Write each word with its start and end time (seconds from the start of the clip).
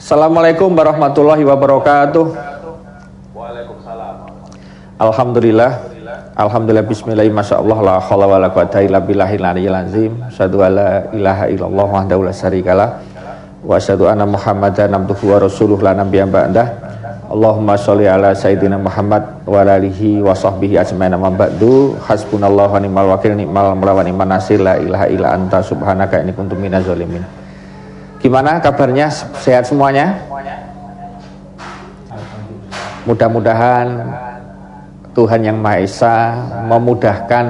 Assalamualaikum 0.00 0.72
warahmatullahi 0.72 1.44
wabarakatuh. 1.44 2.24
Waalaikumsalam. 3.36 4.32
Alhamdulillah. 4.96 5.72
Alhamdulillah 6.40 6.88
bismillah 6.88 7.28
masya 7.28 7.60
Allah 7.60 7.78
la 7.84 7.94
hawla 8.00 8.24
wa 8.24 8.40
la 8.40 8.48
quwata 8.48 8.80
illa 8.80 8.96
billahil 8.96 9.44
aliyyil 9.44 9.76
azim. 9.76 10.12
Asyhadu 10.24 10.64
an 10.64 10.72
la 10.72 11.04
ilaha 11.12 11.52
illallah 11.52 11.84
wahdahu 11.84 12.24
la 12.24 12.32
syarikalah 12.32 12.96
wa 13.60 13.76
asyhadu 13.76 14.08
anna 14.08 14.24
Muhammadan 14.24 14.88
abduhu 14.96 15.36
wa 15.36 15.44
rasuluh 15.44 15.76
la 15.84 15.92
nabiyya 15.92 16.24
ba'dah. 16.24 16.66
Allahumma 17.28 17.76
sholli 17.76 18.08
ala 18.08 18.32
sayyidina 18.32 18.80
Muhammad 18.80 19.44
wa 19.44 19.60
ala 19.60 19.76
alihi 19.76 20.24
wa 20.24 20.32
sahbihi 20.32 20.80
ajmain 20.80 21.12
amma 21.12 21.28
ba'du. 21.28 22.00
Hasbunallahu 22.08 22.72
wa 22.72 22.80
ni'mal 22.80 23.06
wakil 23.20 23.36
ni'mal 23.36 23.76
mawla 23.76 24.00
wa 24.00 24.02
ni'man 24.08 24.32
nasir 24.32 24.64
la 24.64 24.80
ilaha 24.80 25.12
illa 25.12 25.36
anta 25.36 25.60
subhanaka 25.60 26.24
inni 26.24 26.32
kuntu 26.32 26.56
minaz 26.56 26.88
zalimin. 26.88 27.39
Gimana 28.30 28.62
kabarnya? 28.62 29.10
Sehat 29.42 29.66
semuanya? 29.66 30.14
Mudah-mudahan 33.02 34.06
Tuhan 35.18 35.42
Yang 35.42 35.58
Maha 35.58 35.78
Esa 35.82 36.16
memudahkan 36.70 37.46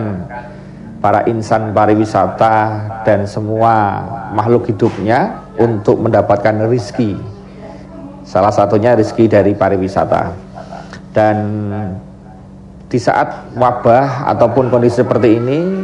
para 1.04 1.20
insan 1.28 1.76
pariwisata 1.76 2.56
dan 3.04 3.28
semua 3.28 4.00
makhluk 4.32 4.72
hidupnya 4.72 5.44
untuk 5.60 6.00
mendapatkan 6.00 6.64
rizki. 6.64 7.12
Salah 8.24 8.48
satunya 8.48 8.96
rizki 8.96 9.28
dari 9.28 9.52
pariwisata. 9.52 10.32
Dan 11.12 11.36
di 12.88 12.96
saat 12.96 13.52
wabah 13.52 14.32
ataupun 14.32 14.72
kondisi 14.72 15.04
seperti 15.04 15.44
ini, 15.44 15.79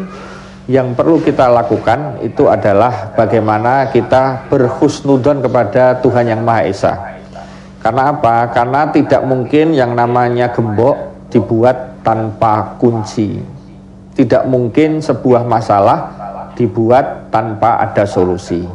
yang 0.66 0.98
perlu 0.98 1.22
kita 1.22 1.46
lakukan 1.46 2.18
itu 2.26 2.50
adalah 2.50 3.14
bagaimana 3.14 3.86
kita 3.94 4.50
berhusnudon 4.50 5.38
kepada 5.38 6.02
Tuhan 6.02 6.26
Yang 6.26 6.42
Maha 6.42 6.62
Esa. 6.66 6.94
Karena 7.78 8.10
apa? 8.10 8.50
Karena 8.50 8.90
tidak 8.90 9.22
mungkin 9.22 9.70
yang 9.78 9.94
namanya 9.94 10.50
gembok 10.50 11.30
dibuat 11.30 12.02
tanpa 12.02 12.74
kunci. 12.82 13.38
Tidak 14.18 14.42
mungkin 14.50 14.98
sebuah 14.98 15.46
masalah 15.46 16.10
dibuat 16.58 17.30
tanpa 17.30 17.78
ada 17.86 18.02
solusi. 18.02 18.66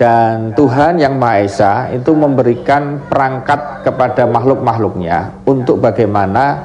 Dan 0.00 0.56
Tuhan 0.56 0.96
Yang 0.96 1.14
Maha 1.20 1.38
Esa 1.44 1.72
itu 1.92 2.16
memberikan 2.16 3.04
perangkat 3.04 3.84
kepada 3.84 4.24
makhluk-makhluknya 4.24 5.44
untuk 5.44 5.84
bagaimana 5.84 6.56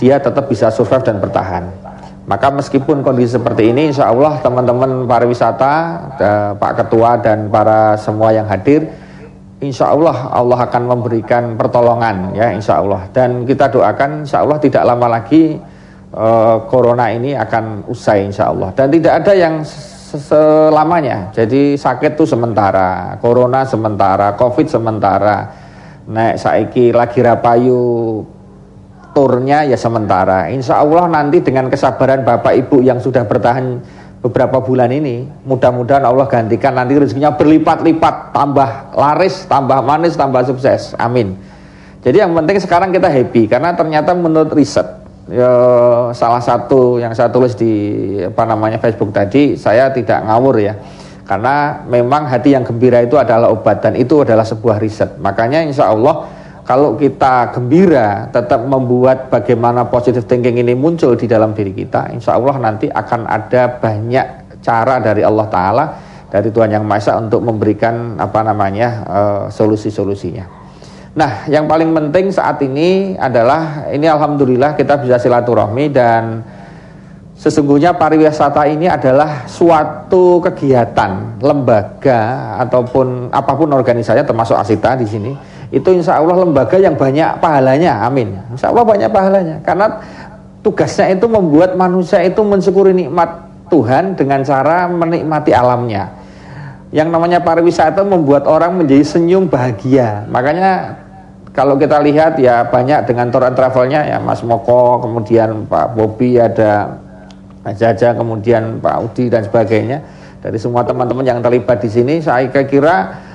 dia 0.00 0.16
tetap 0.16 0.48
bisa 0.48 0.72
survive 0.72 1.04
dan 1.04 1.20
bertahan. 1.20 1.87
Maka 2.28 2.52
meskipun 2.52 3.00
kondisi 3.00 3.40
seperti 3.40 3.72
ini, 3.72 3.88
insya 3.88 4.12
Allah 4.12 4.36
teman-teman 4.44 5.08
pariwisata, 5.08 5.72
Pak 6.60 6.72
Ketua 6.76 7.16
dan 7.16 7.48
para 7.48 7.96
semua 7.96 8.36
yang 8.36 8.44
hadir, 8.44 8.84
insya 9.64 9.88
Allah 9.90 10.28
Allah 10.30 10.68
akan 10.68 10.82
memberikan 10.92 11.56
pertolongan 11.56 12.36
ya 12.36 12.52
insya 12.52 12.84
Allah. 12.84 13.08
Dan 13.16 13.48
kita 13.48 13.72
doakan 13.72 14.28
insya 14.28 14.44
Allah 14.44 14.60
tidak 14.60 14.84
lama 14.84 15.18
lagi 15.18 15.56
uh, 16.12 16.68
corona 16.68 17.08
ini 17.10 17.32
akan 17.32 17.88
usai 17.88 18.28
insya 18.28 18.52
Allah. 18.52 18.76
Dan 18.76 18.92
tidak 18.92 19.24
ada 19.24 19.32
yang 19.32 19.64
selamanya. 19.64 21.32
Jadi 21.32 21.80
sakit 21.80 22.12
itu 22.12 22.28
sementara, 22.28 23.16
corona 23.24 23.64
sementara, 23.64 24.36
covid 24.36 24.68
sementara, 24.68 25.48
naik 26.08 26.36
saiki 26.36 26.92
lagi 26.92 27.24
rapayu 27.24 27.80
turnya 29.18 29.66
ya 29.66 29.74
sementara. 29.74 30.46
Insya 30.46 30.78
Allah 30.78 31.10
nanti 31.10 31.42
dengan 31.42 31.66
kesabaran 31.66 32.22
Bapak 32.22 32.54
Ibu 32.54 32.86
yang 32.86 33.02
sudah 33.02 33.26
bertahan 33.26 33.82
beberapa 34.22 34.62
bulan 34.62 34.94
ini, 34.94 35.26
mudah-mudahan 35.42 36.06
Allah 36.06 36.30
gantikan 36.30 36.78
nanti 36.78 36.94
rezekinya 36.94 37.34
berlipat-lipat, 37.34 38.30
tambah 38.30 38.94
laris, 38.94 39.42
tambah 39.50 39.82
manis, 39.82 40.14
tambah 40.14 40.46
sukses. 40.46 40.94
Amin. 41.02 41.34
Jadi 41.98 42.22
yang 42.22 42.30
penting 42.30 42.62
sekarang 42.62 42.94
kita 42.94 43.10
happy 43.10 43.50
karena 43.50 43.74
ternyata 43.74 44.14
menurut 44.14 44.54
riset 44.54 44.86
ya, 45.26 45.50
salah 46.14 46.38
satu 46.38 47.02
yang 47.02 47.10
saya 47.10 47.26
tulis 47.26 47.58
di 47.58 47.74
apa 48.22 48.46
namanya 48.46 48.78
Facebook 48.78 49.10
tadi, 49.10 49.58
saya 49.58 49.90
tidak 49.90 50.22
ngawur 50.30 50.62
ya. 50.62 50.78
Karena 51.26 51.84
memang 51.84 52.24
hati 52.30 52.54
yang 52.54 52.62
gembira 52.62 53.02
itu 53.02 53.18
adalah 53.18 53.50
obat 53.50 53.82
dan 53.82 53.98
itu 53.98 54.22
adalah 54.22 54.46
sebuah 54.46 54.78
riset. 54.78 55.18
Makanya 55.18 55.66
insya 55.66 55.90
Allah 55.90 56.37
kalau 56.68 57.00
kita 57.00 57.56
gembira 57.56 58.28
tetap 58.28 58.60
membuat 58.68 59.32
bagaimana 59.32 59.88
positive 59.88 60.28
thinking 60.28 60.60
ini 60.60 60.76
muncul 60.76 61.16
di 61.16 61.24
dalam 61.24 61.56
diri 61.56 61.72
kita 61.72 62.12
insya 62.12 62.36
Allah 62.36 62.60
nanti 62.60 62.92
akan 62.92 63.24
ada 63.24 63.80
banyak 63.80 64.60
cara 64.60 65.00
dari 65.00 65.24
Allah 65.24 65.46
Ta'ala 65.48 65.84
dari 66.28 66.52
Tuhan 66.52 66.68
Yang 66.68 66.84
Maha 66.84 67.00
Esa 67.00 67.12
untuk 67.16 67.40
memberikan 67.40 68.20
apa 68.20 68.44
namanya 68.44 68.88
uh, 69.08 69.42
solusi-solusinya. 69.48 70.44
Nah 71.16 71.48
yang 71.48 71.64
paling 71.64 71.88
penting 71.88 72.28
saat 72.28 72.60
ini 72.60 73.16
adalah 73.16 73.88
ini 73.88 74.04
Alhamdulillah 74.04 74.76
kita 74.76 75.00
bisa 75.00 75.16
silaturahmi 75.16 75.88
dan 75.88 76.44
sesungguhnya 77.32 77.96
pariwisata 77.96 78.68
ini 78.68 78.92
adalah 78.92 79.48
suatu 79.48 80.44
kegiatan 80.44 81.40
lembaga 81.40 82.54
ataupun 82.60 83.32
apa 83.32 83.52
pun 83.56 83.72
organisasinya 83.72 84.28
termasuk 84.28 84.60
asita 84.60 85.00
di 85.00 85.06
sini 85.08 85.32
itu 85.68 85.88
insya 85.92 86.16
Allah 86.16 86.48
lembaga 86.48 86.80
yang 86.80 86.96
banyak 86.96 87.44
pahalanya 87.44 88.08
amin. 88.08 88.32
Insya 88.56 88.72
Allah 88.72 88.84
banyak 88.88 89.10
pahalanya. 89.12 89.56
Karena 89.60 90.00
tugasnya 90.64 91.12
itu 91.12 91.28
membuat 91.28 91.76
manusia 91.76 92.24
itu 92.24 92.40
mensyukuri 92.40 92.96
nikmat 92.96 93.48
Tuhan 93.68 94.16
dengan 94.16 94.40
cara 94.40 94.88
menikmati 94.88 95.52
alamnya. 95.52 96.08
Yang 96.88 97.08
namanya 97.12 97.44
pariwisata 97.44 98.00
membuat 98.00 98.48
orang 98.48 98.80
menjadi 98.80 99.04
senyum 99.04 99.44
bahagia. 99.52 100.24
Makanya 100.32 100.96
kalau 101.52 101.76
kita 101.76 102.00
lihat 102.00 102.40
ya 102.40 102.64
banyak 102.64 103.04
dengan 103.04 103.28
tour 103.28 103.44
and 103.44 103.52
travelnya 103.52 104.08
ya 104.08 104.16
Mas 104.16 104.40
Moko 104.40 105.04
kemudian 105.04 105.68
Pak 105.68 105.92
Bobi 105.92 106.40
ada 106.40 106.96
Jaja 107.68 108.16
kemudian 108.16 108.80
Pak 108.80 108.96
Udi 109.04 109.28
dan 109.28 109.44
sebagainya. 109.44 110.00
Dari 110.40 110.56
semua 110.56 110.80
teman-teman 110.86 111.28
yang 111.28 111.44
terlibat 111.44 111.84
di 111.84 111.92
sini 111.92 112.24
saya 112.24 112.48
kira 112.48 113.27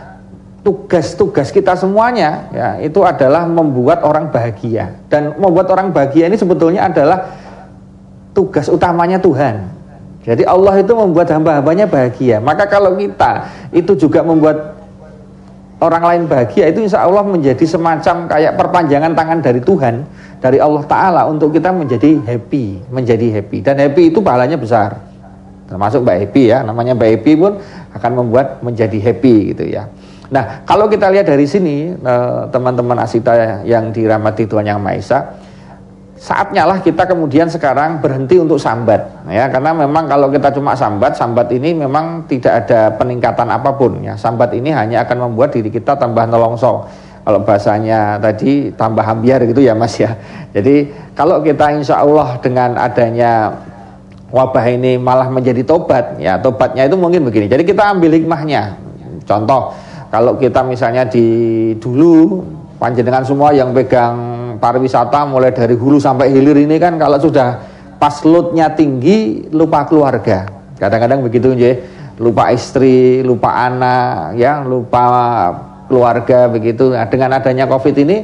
tugas-tugas 0.64 1.52
kita 1.52 1.76
semuanya 1.76 2.48
ya 2.56 2.70
itu 2.80 3.04
adalah 3.04 3.44
membuat 3.44 4.00
orang 4.08 4.32
bahagia 4.32 4.96
dan 5.12 5.36
membuat 5.36 5.68
orang 5.76 5.92
bahagia 5.92 6.32
ini 6.32 6.40
sebetulnya 6.40 6.88
adalah 6.88 7.36
tugas 8.32 8.72
utamanya 8.72 9.22
Tuhan. 9.22 9.70
Jadi 10.24 10.48
Allah 10.48 10.80
itu 10.80 10.96
membuat 10.96 11.28
hamba-hambanya 11.36 11.84
bahagia. 11.84 12.40
Maka 12.40 12.64
kalau 12.66 12.96
kita 12.96 13.52
itu 13.76 13.92
juga 14.00 14.24
membuat 14.24 14.80
orang 15.84 16.04
lain 16.04 16.24
bahagia 16.32 16.72
itu 16.72 16.88
insya 16.88 17.04
Allah 17.04 17.28
menjadi 17.28 17.68
semacam 17.68 18.32
kayak 18.32 18.56
perpanjangan 18.56 19.12
tangan 19.12 19.40
dari 19.44 19.60
Tuhan 19.60 20.08
dari 20.40 20.64
Allah 20.64 20.84
Taala 20.88 21.28
untuk 21.28 21.52
kita 21.52 21.76
menjadi 21.76 22.24
happy, 22.24 22.88
menjadi 22.88 23.28
happy 23.40 23.60
dan 23.68 23.76
happy 23.84 24.16
itu 24.16 24.24
pahalanya 24.24 24.56
besar. 24.56 24.96
Termasuk 25.68 26.04
Mbak 26.06 26.18
Happy 26.28 26.44
ya, 26.54 26.62
namanya 26.62 26.94
Mbak 26.94 27.10
Happy 27.18 27.34
pun 27.40 27.58
akan 27.96 28.12
membuat 28.14 28.62
menjadi 28.62 29.00
happy 29.00 29.56
gitu 29.56 29.64
ya. 29.74 29.88
Nah, 30.34 30.66
kalau 30.66 30.90
kita 30.90 31.14
lihat 31.14 31.30
dari 31.30 31.46
sini, 31.46 31.94
eh, 31.94 32.42
teman-teman 32.50 32.98
asita 33.06 33.62
yang 33.62 33.94
dirahmati 33.94 34.50
Tuhan 34.50 34.66
Yang 34.66 34.80
Maha 34.82 34.96
Esa, 34.98 35.20
saatnya 36.18 36.66
lah 36.66 36.82
kita 36.82 37.06
kemudian 37.06 37.54
sekarang 37.54 38.02
berhenti 38.02 38.42
untuk 38.42 38.58
sambat, 38.58 39.30
ya, 39.30 39.46
karena 39.54 39.78
memang 39.78 40.10
kalau 40.10 40.34
kita 40.34 40.50
cuma 40.50 40.74
sambat, 40.74 41.14
sambat 41.14 41.54
ini 41.54 41.78
memang 41.78 42.26
tidak 42.26 42.66
ada 42.66 42.98
peningkatan 42.98 43.46
apa 43.54 43.78
pun, 43.78 44.02
ya. 44.02 44.18
Sambat 44.18 44.58
ini 44.58 44.74
hanya 44.74 45.06
akan 45.06 45.30
membuat 45.30 45.54
diri 45.54 45.70
kita 45.70 45.94
tambah 46.02 46.26
nolongso. 46.26 46.90
Kalau 47.24 47.40
bahasanya 47.40 48.20
tadi 48.20 48.76
tambah 48.76 49.00
ambiar 49.00 49.48
gitu 49.48 49.64
ya 49.64 49.72
Mas 49.72 49.96
ya. 49.96 50.12
Jadi 50.52 50.92
kalau 51.16 51.40
kita 51.40 51.72
insya 51.72 52.04
Allah 52.04 52.36
dengan 52.44 52.76
adanya 52.76 53.64
wabah 54.28 54.66
ini 54.68 55.00
malah 55.00 55.32
menjadi 55.32 55.64
tobat, 55.64 56.20
ya 56.20 56.36
tobatnya 56.42 56.84
itu 56.84 57.00
mungkin 57.00 57.24
begini. 57.24 57.48
Jadi 57.48 57.64
kita 57.64 57.96
ambil 57.96 58.12
hikmahnya. 58.20 58.76
Contoh, 59.24 59.72
kalau 60.14 60.38
kita 60.38 60.62
misalnya 60.62 61.10
di 61.10 61.26
dulu 61.82 62.46
panjenengan 62.78 63.26
semua 63.26 63.50
yang 63.50 63.74
pegang 63.74 64.14
pariwisata 64.62 65.26
mulai 65.26 65.50
dari 65.50 65.74
hulu 65.74 65.98
sampai 65.98 66.30
hilir 66.30 66.54
ini 66.54 66.78
kan 66.78 67.02
kalau 67.02 67.18
sudah 67.18 67.58
pas 67.98 68.22
loadnya 68.22 68.70
tinggi 68.78 69.50
lupa 69.50 69.90
keluarga. 69.90 70.46
Kadang-kadang 70.78 71.26
begitu 71.26 71.58
ya, 71.58 71.74
lupa 72.22 72.54
istri, 72.54 73.26
lupa 73.26 73.58
anak, 73.58 74.38
ya, 74.38 74.62
lupa 74.62 75.02
keluarga 75.90 76.46
begitu. 76.46 76.94
Nah, 76.94 77.10
dengan 77.10 77.34
adanya 77.34 77.66
Covid 77.66 77.98
ini 77.98 78.22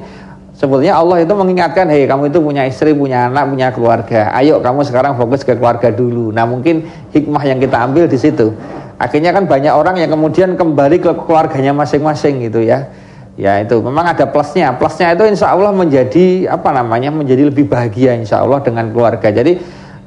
sebetulnya 0.54 0.94
Allah 0.94 1.26
itu 1.26 1.34
mengingatkan, 1.34 1.90
hei 1.90 2.06
kamu 2.06 2.30
itu 2.30 2.38
punya 2.38 2.70
istri, 2.70 2.94
punya 2.94 3.34
anak, 3.34 3.50
punya 3.50 3.74
keluarga. 3.74 4.30
Ayo 4.38 4.62
kamu 4.62 4.86
sekarang 4.86 5.18
fokus 5.18 5.42
ke 5.42 5.58
keluarga 5.58 5.90
dulu. 5.90 6.30
Nah 6.36 6.46
mungkin 6.46 6.86
hikmah 7.18 7.50
yang 7.50 7.58
kita 7.58 7.82
ambil 7.82 8.06
di 8.06 8.20
situ. 8.22 8.54
Akhirnya 9.00 9.32
kan 9.32 9.48
banyak 9.48 9.72
orang 9.72 9.96
yang 9.96 10.12
kemudian 10.12 10.60
kembali 10.60 11.00
ke 11.00 11.12
keluarganya 11.24 11.72
masing-masing 11.72 12.44
gitu 12.44 12.60
ya. 12.60 12.92
Ya 13.40 13.56
itu 13.64 13.80
memang 13.80 14.12
ada 14.12 14.28
plusnya. 14.28 14.76
Plusnya 14.76 15.16
itu 15.16 15.24
insya 15.24 15.56
Allah 15.56 15.72
menjadi 15.72 16.52
apa 16.52 16.76
namanya 16.76 17.08
menjadi 17.08 17.48
lebih 17.48 17.72
bahagia 17.72 18.12
insya 18.20 18.44
Allah 18.44 18.60
dengan 18.60 18.92
keluarga. 18.92 19.32
Jadi 19.32 19.56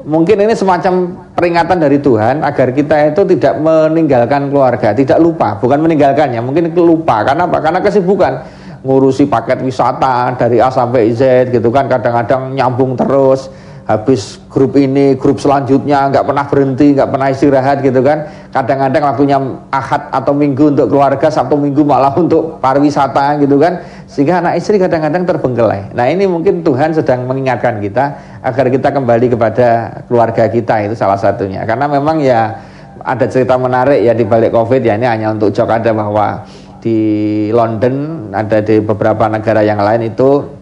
mungkin 0.04 0.36
ini 0.44 0.52
semacam 0.52 1.24
peringatan 1.32 1.78
dari 1.80 1.96
Tuhan 2.02 2.44
agar 2.44 2.68
kita 2.76 3.16
itu 3.16 3.22
tidak 3.32 3.56
meninggalkan 3.62 4.52
keluarga, 4.52 4.92
tidak 4.92 5.16
lupa, 5.16 5.56
bukan 5.56 5.78
meninggalkannya, 5.80 6.44
mungkin 6.44 6.74
lupa 6.76 7.24
karena 7.24 7.48
apa? 7.48 7.58
Karena 7.62 7.80
kesibukan 7.80 8.32
ngurusi 8.82 9.30
paket 9.30 9.62
wisata 9.62 10.34
dari 10.34 10.58
A 10.58 10.68
sampai 10.68 11.14
Z 11.14 11.54
gitu 11.54 11.70
kan, 11.70 11.86
kadang-kadang 11.86 12.50
nyambung 12.52 12.98
terus, 12.98 13.46
habis 13.98 14.40
grup 14.48 14.72
ini, 14.80 15.14
grup 15.20 15.36
selanjutnya 15.36 16.08
nggak 16.08 16.24
pernah 16.24 16.44
berhenti, 16.48 16.96
nggak 16.96 17.08
pernah 17.12 17.28
istirahat 17.28 17.78
gitu 17.84 18.00
kan, 18.00 18.24
kadang-kadang 18.48 19.02
waktunya 19.04 19.36
ahad 19.68 20.08
atau 20.08 20.32
minggu 20.32 20.72
untuk 20.72 20.86
keluarga, 20.88 21.28
sabtu 21.28 21.60
minggu 21.60 21.84
malah 21.84 22.12
untuk 22.22 22.58
pariwisata 22.58 23.38
gitu 23.44 23.60
kan, 23.60 23.84
sehingga 24.08 24.40
anak 24.40 24.56
istri 24.60 24.80
kadang-kadang 24.80 25.28
terbengkelai. 25.28 25.92
Nah 25.92 26.08
ini 26.08 26.24
mungkin 26.24 26.64
Tuhan 26.64 26.96
sedang 26.96 27.28
mengingatkan 27.28 27.78
kita 27.80 28.04
agar 28.40 28.66
kita 28.72 28.88
kembali 28.90 29.26
kepada 29.32 29.68
keluarga 30.08 30.48
kita 30.48 30.88
itu 30.88 30.94
salah 30.96 31.20
satunya. 31.20 31.62
Karena 31.68 31.86
memang 31.86 32.20
ya 32.20 32.56
ada 33.02 33.26
cerita 33.26 33.58
menarik 33.58 34.00
ya 34.00 34.14
di 34.14 34.22
balik 34.22 34.54
covid 34.54 34.80
ya 34.80 34.94
ini 34.94 35.06
hanya 35.06 35.34
untuk 35.34 35.50
jok 35.50 35.68
ada 35.68 35.90
bahwa 35.90 36.46
di 36.82 36.98
London 37.54 38.28
ada 38.34 38.58
di 38.58 38.82
beberapa 38.82 39.30
negara 39.30 39.62
yang 39.62 39.78
lain 39.78 40.10
itu 40.10 40.61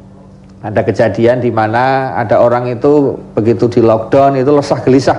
ada 0.61 0.85
kejadian 0.85 1.41
di 1.41 1.49
mana 1.49 2.13
ada 2.21 2.37
orang 2.37 2.69
itu 2.69 3.17
begitu 3.33 3.65
di 3.73 3.81
lockdown 3.81 4.37
itu 4.37 4.53
lesah 4.53 4.81
gelisah. 4.85 5.19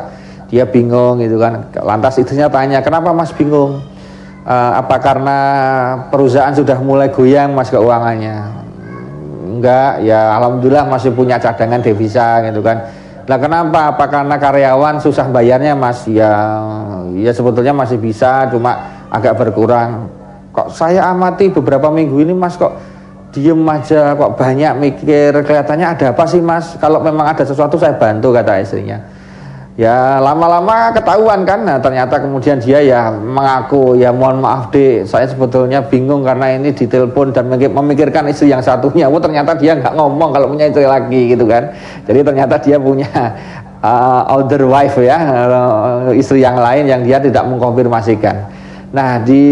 Dia 0.53 0.69
bingung 0.69 1.17
gitu 1.17 1.41
kan. 1.41 1.65
Lantas 1.81 2.19
itunya 2.21 2.45
tanya 2.51 2.83
kenapa 2.85 3.09
mas 3.09 3.33
bingung? 3.33 3.81
E, 4.45 4.55
apa 4.55 5.01
karena 5.01 5.37
perusahaan 6.13 6.53
sudah 6.53 6.77
mulai 6.77 7.09
goyang 7.09 7.57
mas 7.57 7.73
keuangannya? 7.73 8.37
Enggak 9.57 10.05
ya 10.05 10.37
alhamdulillah 10.37 10.85
masih 10.85 11.09
punya 11.09 11.41
cadangan 11.41 11.81
devisa 11.81 12.45
gitu 12.45 12.61
kan. 12.61 12.85
Lah 13.25 13.37
kenapa? 13.41 13.95
Apa 13.97 14.05
karena 14.11 14.35
karyawan 14.37 15.01
susah 15.01 15.25
bayarnya 15.31 15.73
mas? 15.73 16.05
Ya 16.05 16.61
ya 17.17 17.31
sebetulnya 17.33 17.73
masih 17.73 17.97
bisa 17.97 18.45
cuma 18.53 18.77
agak 19.09 19.41
berkurang. 19.41 20.05
Kok 20.51 20.69
saya 20.69 21.09
amati 21.09 21.49
beberapa 21.49 21.89
minggu 21.89 22.21
ini 22.27 22.35
mas 22.35 22.59
kok 22.59 22.90
diem 23.31 23.61
aja 23.67 24.13
kok 24.15 24.35
banyak 24.35 24.73
mikir. 24.77 25.31
Kelihatannya 25.43 25.87
ada 25.87 26.05
apa 26.13 26.23
sih 26.27 26.43
mas? 26.43 26.75
Kalau 26.77 26.99
memang 26.99 27.31
ada 27.31 27.43
sesuatu 27.43 27.79
saya 27.79 27.95
bantu 27.95 28.35
kata 28.35 28.61
istrinya. 28.61 28.99
Ya 29.79 30.19
lama-lama 30.19 30.91
ketahuan 30.91 31.47
kan. 31.47 31.63
Nah, 31.63 31.79
ternyata 31.79 32.19
kemudian 32.19 32.59
dia 32.59 32.83
ya 32.83 33.09
mengaku 33.09 33.95
ya 33.95 34.11
mohon 34.11 34.43
maaf 34.43 34.69
deh 34.69 35.07
saya 35.07 35.25
sebetulnya 35.25 35.79
bingung 35.87 36.27
karena 36.27 36.59
ini 36.59 36.75
ditelepon 36.75 37.31
dan 37.31 37.47
memikirkan 37.49 38.27
istri 38.27 38.51
yang 38.51 38.61
satunya. 38.61 39.07
Oh 39.07 39.17
ternyata 39.17 39.55
dia 39.55 39.79
nggak 39.79 39.95
ngomong 39.95 40.29
kalau 40.35 40.51
punya 40.51 40.67
istri 40.67 40.83
lagi 40.83 41.31
gitu 41.33 41.47
kan. 41.47 41.71
Jadi 42.03 42.19
ternyata 42.21 42.59
dia 42.59 42.77
punya 42.77 43.09
uh, 43.81 44.21
older 44.37 44.63
wife 44.69 45.01
ya 45.01 45.17
uh, 45.17 46.11
istri 46.13 46.45
yang 46.45 46.59
lain 46.59 46.85
yang 46.85 47.01
dia 47.01 47.17
tidak 47.17 47.43
mengkonfirmasikan 47.49 48.60
Nah 48.91 49.23
di 49.23 49.43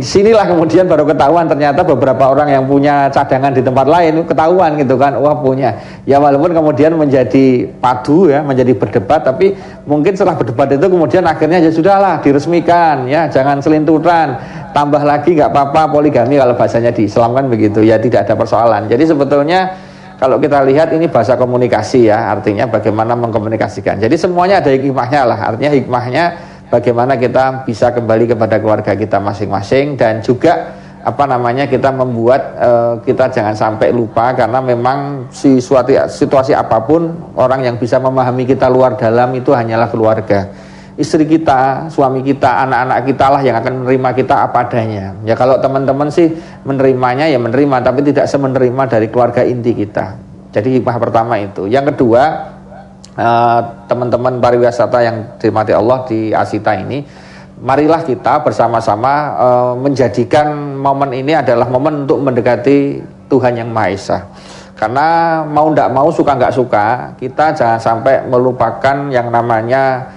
sinilah 0.00 0.48
kemudian 0.48 0.88
baru 0.88 1.04
ketahuan 1.04 1.44
ternyata 1.44 1.84
beberapa 1.84 2.32
orang 2.32 2.48
yang 2.48 2.64
punya 2.64 3.12
cadangan 3.12 3.52
di 3.52 3.60
tempat 3.60 3.84
lain 3.84 4.24
ketahuan 4.24 4.72
gitu 4.80 4.96
kan, 4.96 5.20
wah 5.20 5.36
punya. 5.36 5.76
Ya 6.08 6.16
walaupun 6.16 6.56
kemudian 6.56 6.96
menjadi 6.96 7.68
padu 7.76 8.32
ya, 8.32 8.40
menjadi 8.40 8.72
berdebat, 8.72 9.20
tapi 9.20 9.52
mungkin 9.84 10.16
setelah 10.16 10.40
berdebat 10.40 10.80
itu 10.80 10.88
kemudian 10.88 11.28
akhirnya 11.28 11.60
ya 11.60 11.68
sudahlah 11.68 12.24
diresmikan 12.24 13.04
ya, 13.04 13.28
jangan 13.28 13.60
selinturan, 13.60 14.40
tambah 14.72 15.04
lagi 15.04 15.36
nggak 15.36 15.52
apa-apa 15.52 15.92
poligami 15.92 16.40
kalau 16.40 16.56
bahasanya 16.56 16.88
di 16.88 17.04
Islam 17.04 17.36
kan 17.36 17.52
begitu 17.52 17.84
ya 17.84 18.00
tidak 18.00 18.24
ada 18.24 18.32
persoalan. 18.32 18.88
Jadi 18.88 19.04
sebetulnya 19.12 19.76
kalau 20.16 20.40
kita 20.40 20.64
lihat 20.64 20.96
ini 20.96 21.12
bahasa 21.12 21.36
komunikasi 21.36 22.08
ya, 22.08 22.32
artinya 22.32 22.64
bagaimana 22.64 23.12
mengkomunikasikan. 23.12 24.00
Jadi 24.00 24.16
semuanya 24.16 24.64
ada 24.64 24.72
hikmahnya 24.72 25.20
lah, 25.28 25.52
artinya 25.52 25.76
hikmahnya 25.76 26.24
bagaimana 26.70 27.14
kita 27.18 27.66
bisa 27.66 27.94
kembali 27.94 28.34
kepada 28.34 28.58
keluarga 28.58 28.92
kita 28.94 29.22
masing-masing 29.22 29.94
dan 29.94 30.20
juga 30.22 30.74
apa 31.06 31.22
namanya 31.22 31.70
kita 31.70 31.94
membuat 31.94 32.42
uh, 32.58 32.94
kita 33.06 33.30
jangan 33.30 33.54
sampai 33.54 33.94
lupa 33.94 34.34
karena 34.34 34.58
memang 34.58 35.30
si 35.30 35.62
suatu 35.62 35.94
situasi 36.10 36.50
apa 36.50 36.82
pun 36.82 37.14
orang 37.38 37.62
yang 37.62 37.76
bisa 37.78 38.02
memahami 38.02 38.42
kita 38.42 38.66
luar 38.66 38.98
dalam 38.98 39.30
itu 39.38 39.54
hanyalah 39.54 39.86
keluarga 39.86 40.50
istri 40.96 41.28
kita, 41.28 41.92
suami 41.92 42.24
kita, 42.24 42.64
anak-anak 42.64 42.98
kita 43.04 43.26
lah 43.28 43.40
yang 43.44 43.56
akan 43.60 43.84
menerima 43.84 44.10
kita 44.16 44.34
apa 44.48 44.64
adanya. 44.64 45.12
Ya 45.28 45.36
kalau 45.36 45.60
teman-teman 45.60 46.08
sih 46.08 46.32
menerimanya 46.64 47.28
ya 47.28 47.36
menerima, 47.36 47.84
tapi 47.84 48.00
tidak 48.00 48.26
semenerima 48.26 48.88
dari 48.88 49.06
keluarga 49.12 49.44
inti 49.44 49.76
kita. 49.76 50.16
Jadi 50.56 50.80
hikmah 50.80 50.96
pertama 50.96 51.36
itu. 51.36 51.68
Yang 51.68 51.94
kedua, 51.94 52.55
teman-teman 53.88 54.36
uh, 54.36 54.40
pariwisata 54.44 54.98
yang 55.00 55.16
dimati 55.40 55.72
Allah 55.72 56.04
di 56.04 56.36
Asita 56.36 56.76
ini 56.76 57.00
marilah 57.56 58.04
kita 58.04 58.44
bersama-sama 58.44 59.12
uh, 59.36 59.74
menjadikan 59.80 60.76
momen 60.76 61.16
ini 61.16 61.32
adalah 61.32 61.64
momen 61.72 62.04
untuk 62.04 62.20
mendekati 62.20 63.00
Tuhan 63.32 63.56
yang 63.56 63.72
Maha 63.72 63.88
Esa. 63.92 64.18
Karena 64.76 65.40
mau 65.48 65.72
tidak 65.72 65.88
mau 65.88 66.12
suka 66.12 66.36
nggak 66.36 66.52
suka 66.52 67.16
kita 67.16 67.56
jangan 67.56 67.80
sampai 67.80 68.28
melupakan 68.28 69.08
yang 69.08 69.32
namanya 69.32 70.12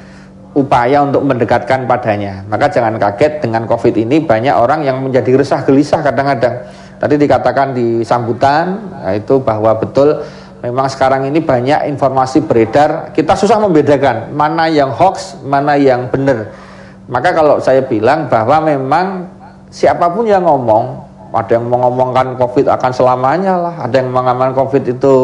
upaya 0.51 0.99
untuk 0.99 1.23
mendekatkan 1.23 1.87
padanya. 1.87 2.43
Maka 2.51 2.67
jangan 2.67 2.99
kaget 2.99 3.39
dengan 3.39 3.63
covid 3.63 3.95
ini 3.95 4.19
banyak 4.19 4.51
orang 4.51 4.83
yang 4.83 4.99
menjadi 4.99 5.39
resah 5.39 5.63
gelisah 5.63 6.03
kadang-kadang. 6.03 6.67
Tadi 6.99 7.15
dikatakan 7.15 7.71
di 7.71 8.03
sambutan 8.03 8.75
itu 9.15 9.39
bahwa 9.39 9.71
betul 9.79 10.19
Memang 10.59 10.91
sekarang 10.91 11.23
ini 11.23 11.39
banyak 11.39 11.87
informasi 11.87 12.43
beredar, 12.43 13.15
kita 13.15 13.31
susah 13.31 13.63
membedakan 13.63 14.35
mana 14.35 14.67
yang 14.67 14.91
hoax, 14.91 15.39
mana 15.39 15.79
yang 15.79 16.11
benar. 16.11 16.51
Maka 17.07 17.31
kalau 17.31 17.63
saya 17.63 17.79
bilang 17.79 18.27
bahwa 18.27 18.67
memang 18.67 19.23
siapa 19.71 20.11
pun 20.11 20.27
yang 20.27 20.43
ngomong, 20.43 20.99
ada 21.31 21.55
yang 21.55 21.63
mengomongkan 21.63 22.35
COVID 22.35 22.75
akan 22.75 22.91
selamanya 22.91 23.55
lah, 23.55 23.75
ada 23.87 24.03
yang 24.03 24.11
mengatakan 24.11 24.51
COVID 24.51 24.83
itu 24.99 25.15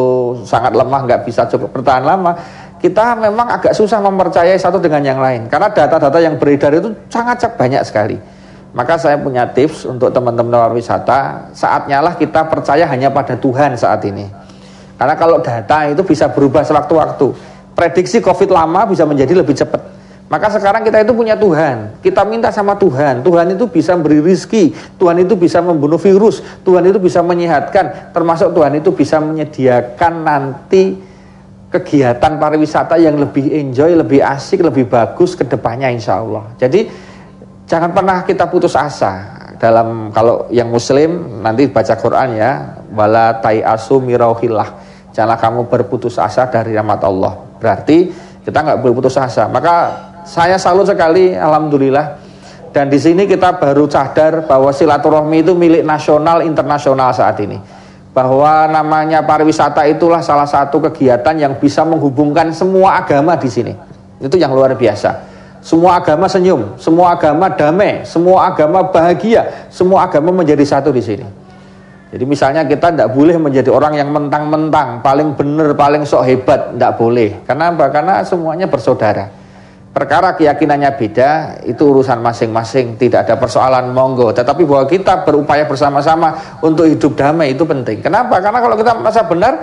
sangat 0.48 0.72
lemah, 0.72 1.04
nggak 1.04 1.28
bisa 1.28 1.44
cukup 1.52 1.68
bertahan 1.68 2.08
lama. 2.08 2.32
Kita 2.80 3.20
memang 3.20 3.60
agak 3.60 3.76
susah 3.76 4.00
mempercayai 4.00 4.56
satu 4.56 4.80
dengan 4.80 5.04
yang 5.04 5.20
lain, 5.20 5.52
karena 5.52 5.68
data-data 5.68 6.16
yang 6.16 6.40
beredar 6.40 6.72
itu 6.72 6.96
sangat 7.12 7.44
banyak 7.60 7.84
sekali. 7.84 8.16
Maka 8.72 8.96
saya 8.96 9.20
punya 9.20 9.44
tips 9.52 9.84
untuk 9.84 10.16
teman-teman 10.16 10.72
wisata, 10.72 11.52
saatnya 11.52 12.00
lah 12.00 12.16
kita 12.16 12.48
percaya 12.48 12.88
hanya 12.88 13.12
pada 13.12 13.36
Tuhan 13.36 13.76
saat 13.76 14.00
ini 14.08 14.45
karena 14.96 15.14
kalau 15.14 15.38
data 15.44 15.92
itu 15.92 16.02
bisa 16.02 16.32
berubah 16.32 16.64
sewaktu-waktu. 16.64 17.28
Prediksi 17.76 18.24
COVID 18.24 18.48
lama 18.48 18.88
bisa 18.88 19.04
menjadi 19.04 19.36
lebih 19.36 19.52
cepat. 19.52 19.96
Maka 20.26 20.50
sekarang 20.50 20.82
kita 20.82 21.06
itu 21.06 21.12
punya 21.14 21.38
Tuhan. 21.38 22.02
Kita 22.02 22.26
minta 22.26 22.50
sama 22.50 22.74
Tuhan. 22.74 23.22
Tuhan 23.22 23.54
itu 23.54 23.68
bisa 23.70 23.94
beri 23.94 24.18
rizki. 24.18 24.74
Tuhan 24.98 25.22
itu 25.22 25.38
bisa 25.38 25.62
membunuh 25.62 26.00
virus. 26.00 26.42
Tuhan 26.66 26.82
itu 26.88 26.98
bisa 26.98 27.22
menyehatkan. 27.22 28.10
Termasuk 28.10 28.50
Tuhan 28.50 28.74
itu 28.80 28.90
bisa 28.90 29.22
menyediakan 29.22 30.12
nanti 30.26 30.98
kegiatan 31.70 32.40
pariwisata 32.40 32.98
yang 32.98 33.20
lebih 33.20 33.54
enjoy, 33.54 33.92
lebih 33.94 34.24
asik, 34.24 34.64
lebih 34.64 34.90
bagus 34.90 35.38
ke 35.38 35.46
depannya 35.46 35.92
insya 35.92 36.18
Allah. 36.18 36.48
Jadi 36.58 36.90
jangan 37.68 37.94
pernah 37.94 38.26
kita 38.26 38.50
putus 38.50 38.74
asa 38.74 39.36
dalam 39.60 40.10
kalau 40.10 40.48
yang 40.50 40.68
muslim 40.68 41.40
nanti 41.40 41.68
baca 41.68 41.94
Quran 41.96 42.36
ya 42.36 42.50
wala 42.92 43.40
asu 43.42 43.98
mirauhillah 44.04 44.85
janganlah 45.16 45.40
kamu 45.40 45.60
berputus 45.72 46.20
asa 46.20 46.44
dari 46.52 46.76
rahmat 46.76 47.00
Allah. 47.00 47.32
Berarti 47.56 48.12
kita 48.44 48.60
nggak 48.60 48.84
berputus 48.84 49.16
asa. 49.16 49.48
Maka 49.48 49.74
saya 50.28 50.60
salut 50.60 50.84
sekali 50.84 51.32
alhamdulillah. 51.32 52.28
Dan 52.76 52.92
di 52.92 53.00
sini 53.00 53.24
kita 53.24 53.56
baru 53.56 53.88
sadar 53.88 54.44
bahwa 54.44 54.68
silaturahmi 54.68 55.40
itu 55.40 55.56
milik 55.56 55.80
nasional 55.80 56.44
internasional 56.44 57.16
saat 57.16 57.40
ini. 57.40 57.56
Bahwa 58.12 58.68
namanya 58.68 59.24
pariwisata 59.24 59.88
itulah 59.88 60.20
salah 60.20 60.44
satu 60.44 60.84
kegiatan 60.84 61.32
yang 61.40 61.56
bisa 61.56 61.80
menghubungkan 61.88 62.52
semua 62.52 63.00
agama 63.00 63.32
di 63.40 63.48
sini. 63.48 63.72
Itu 64.20 64.36
yang 64.36 64.52
luar 64.52 64.76
biasa. 64.76 65.32
Semua 65.64 65.98
agama 65.98 66.28
senyum, 66.28 66.76
semua 66.76 67.16
agama 67.16 67.48
damai, 67.48 68.04
semua 68.04 68.52
agama 68.52 68.84
bahagia, 68.92 69.66
semua 69.72 70.04
agama 70.04 70.30
menjadi 70.30 70.62
satu 70.62 70.92
di 70.92 71.00
sini. 71.00 71.45
Jadi 72.06 72.22
misalnya 72.22 72.62
kita 72.62 72.94
tidak 72.94 73.10
boleh 73.10 73.34
menjadi 73.34 73.66
orang 73.74 73.98
yang 73.98 74.14
mentang-mentang, 74.14 75.02
paling 75.02 75.34
benar, 75.34 75.74
paling 75.74 76.06
sok 76.06 76.22
hebat, 76.22 76.70
tidak 76.70 76.92
boleh. 76.94 77.42
Karena 77.42 77.74
apa? 77.74 77.90
Karena 77.90 78.22
semuanya 78.22 78.70
bersaudara. 78.70 79.26
Perkara 79.90 80.36
keyakinannya 80.36 80.92
beda, 80.92 81.30
itu 81.66 81.82
urusan 81.82 82.20
masing-masing, 82.22 83.00
tidak 83.00 83.26
ada 83.26 83.34
persoalan 83.40 83.90
monggo. 83.90 84.30
Tetapi 84.30 84.62
bahwa 84.68 84.84
kita 84.86 85.24
berupaya 85.26 85.66
bersama-sama 85.66 86.60
untuk 86.62 86.86
hidup 86.86 87.16
damai 87.16 87.56
itu 87.56 87.66
penting. 87.66 88.04
Kenapa? 88.04 88.38
Karena 88.38 88.60
kalau 88.60 88.76
kita 88.78 88.92
merasa 88.92 89.24
benar, 89.24 89.56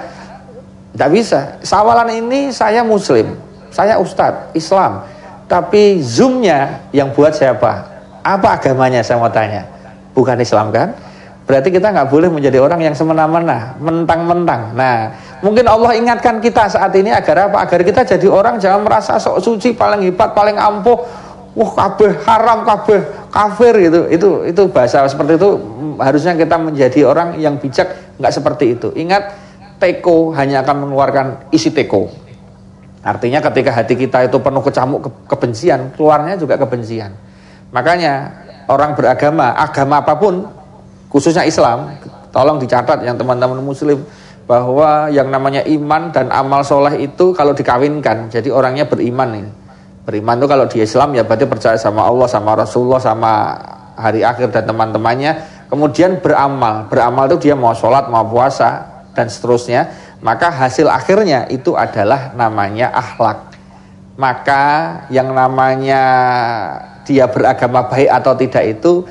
tidak 0.93 1.09
bisa. 1.13 1.39
Sawalan 1.63 2.11
ini 2.11 2.51
saya 2.51 2.83
muslim, 2.83 3.39
saya 3.71 3.95
ustadz, 4.01 4.51
Islam. 4.57 5.05
Tapi 5.47 6.01
zoomnya 6.01 6.81
yang 6.91 7.13
buat 7.13 7.37
siapa? 7.37 7.87
Apa 8.25 8.57
agamanya 8.57 9.05
saya 9.05 9.21
mau 9.21 9.29
tanya? 9.29 9.69
Bukan 10.17 10.41
Islam 10.41 10.73
kan? 10.73 11.12
Berarti 11.43 11.75
kita 11.75 11.91
nggak 11.91 12.07
boleh 12.07 12.31
menjadi 12.31 12.63
orang 12.63 12.79
yang 12.79 12.95
semena-mena, 12.95 13.75
mentang-mentang. 13.83 14.71
Nah, 14.79 15.11
mungkin 15.43 15.67
Allah 15.67 15.91
ingatkan 15.99 16.39
kita 16.39 16.71
saat 16.71 16.95
ini 16.95 17.11
agar 17.11 17.51
apa? 17.51 17.67
Agar 17.67 17.83
kita 17.83 18.07
jadi 18.07 18.27
orang 18.31 18.63
jangan 18.63 18.87
merasa 18.87 19.19
sok 19.19 19.43
suci, 19.43 19.75
paling 19.75 20.07
hebat, 20.07 20.31
paling 20.31 20.55
ampuh. 20.55 20.95
Wah, 21.53 21.71
kabeh 21.75 22.17
haram, 22.23 22.63
kabeh 22.63 23.27
kafir 23.27 23.75
gitu. 23.75 24.07
Itu 24.07 24.29
itu 24.47 24.61
bahasa 24.71 25.03
seperti 25.05 25.35
itu 25.35 25.49
harusnya 25.99 26.33
kita 26.39 26.55
menjadi 26.55 26.99
orang 27.05 27.35
yang 27.35 27.59
bijak, 27.59 27.91
nggak 28.17 28.33
seperti 28.33 28.79
itu. 28.79 28.95
Ingat, 28.95 29.35
teko 29.83 30.31
hanya 30.31 30.63
akan 30.63 30.87
mengeluarkan 30.87 31.51
isi 31.51 31.75
teko. 31.75 32.07
Artinya 33.03 33.43
ketika 33.43 33.75
hati 33.75 33.99
kita 33.99 34.31
itu 34.31 34.39
penuh 34.39 34.63
kecamuk 34.63 34.99
ke 35.03 35.09
kebencian, 35.27 35.91
keluarnya 35.99 36.39
juga 36.39 36.55
kebencian. 36.55 37.11
Makanya 37.75 38.31
orang 38.71 38.95
beragama, 38.95 39.51
agama 39.59 39.99
apa 39.99 40.15
pun 40.15 40.62
khususnya 41.13 41.45
Islam, 41.45 41.93
tolong 42.33 42.57
dicatat 42.57 43.05
yang 43.05 43.13
teman-teman 43.15 43.61
muslim 43.61 44.01
bahwa 44.43 45.07
yang 45.07 45.31
namanya 45.31 45.63
iman 45.63 46.11
dan 46.11 46.27
amal 46.33 46.65
soleh 46.65 46.99
itu 46.99 47.31
kalau 47.31 47.55
dikawinkan, 47.55 48.27
jadi 48.33 48.49
orangnya 48.51 48.89
beriman 48.89 49.29
nih. 49.39 49.47
Beriman 50.03 50.35
itu 50.35 50.47
kalau 50.51 50.65
di 50.67 50.83
Islam 50.83 51.15
ya 51.15 51.23
berarti 51.23 51.47
percaya 51.47 51.79
sama 51.79 52.03
Allah, 52.03 52.27
sama 52.27 52.59
Rasulullah, 52.59 52.99
sama 52.99 53.55
hari 53.95 54.25
akhir 54.25 54.51
dan 54.51 54.67
teman-temannya. 54.67 55.31
Kemudian 55.71 56.19
beramal, 56.19 56.91
beramal 56.91 57.31
itu 57.31 57.47
dia 57.49 57.55
mau 57.55 57.71
sholat, 57.71 58.11
mau 58.11 58.27
puasa 58.27 58.83
dan 59.15 59.31
seterusnya. 59.31 59.87
Maka 60.19 60.51
hasil 60.51 60.91
akhirnya 60.91 61.47
itu 61.47 61.75
adalah 61.79 62.35
namanya 62.35 62.91
akhlak. 62.91 63.55
Maka 64.19 64.63
yang 65.07 65.31
namanya 65.31 66.03
dia 67.07 67.27
beragama 67.27 67.87
baik 67.87 68.11
atau 68.11 68.33
tidak 68.35 68.63
itu 68.79 69.07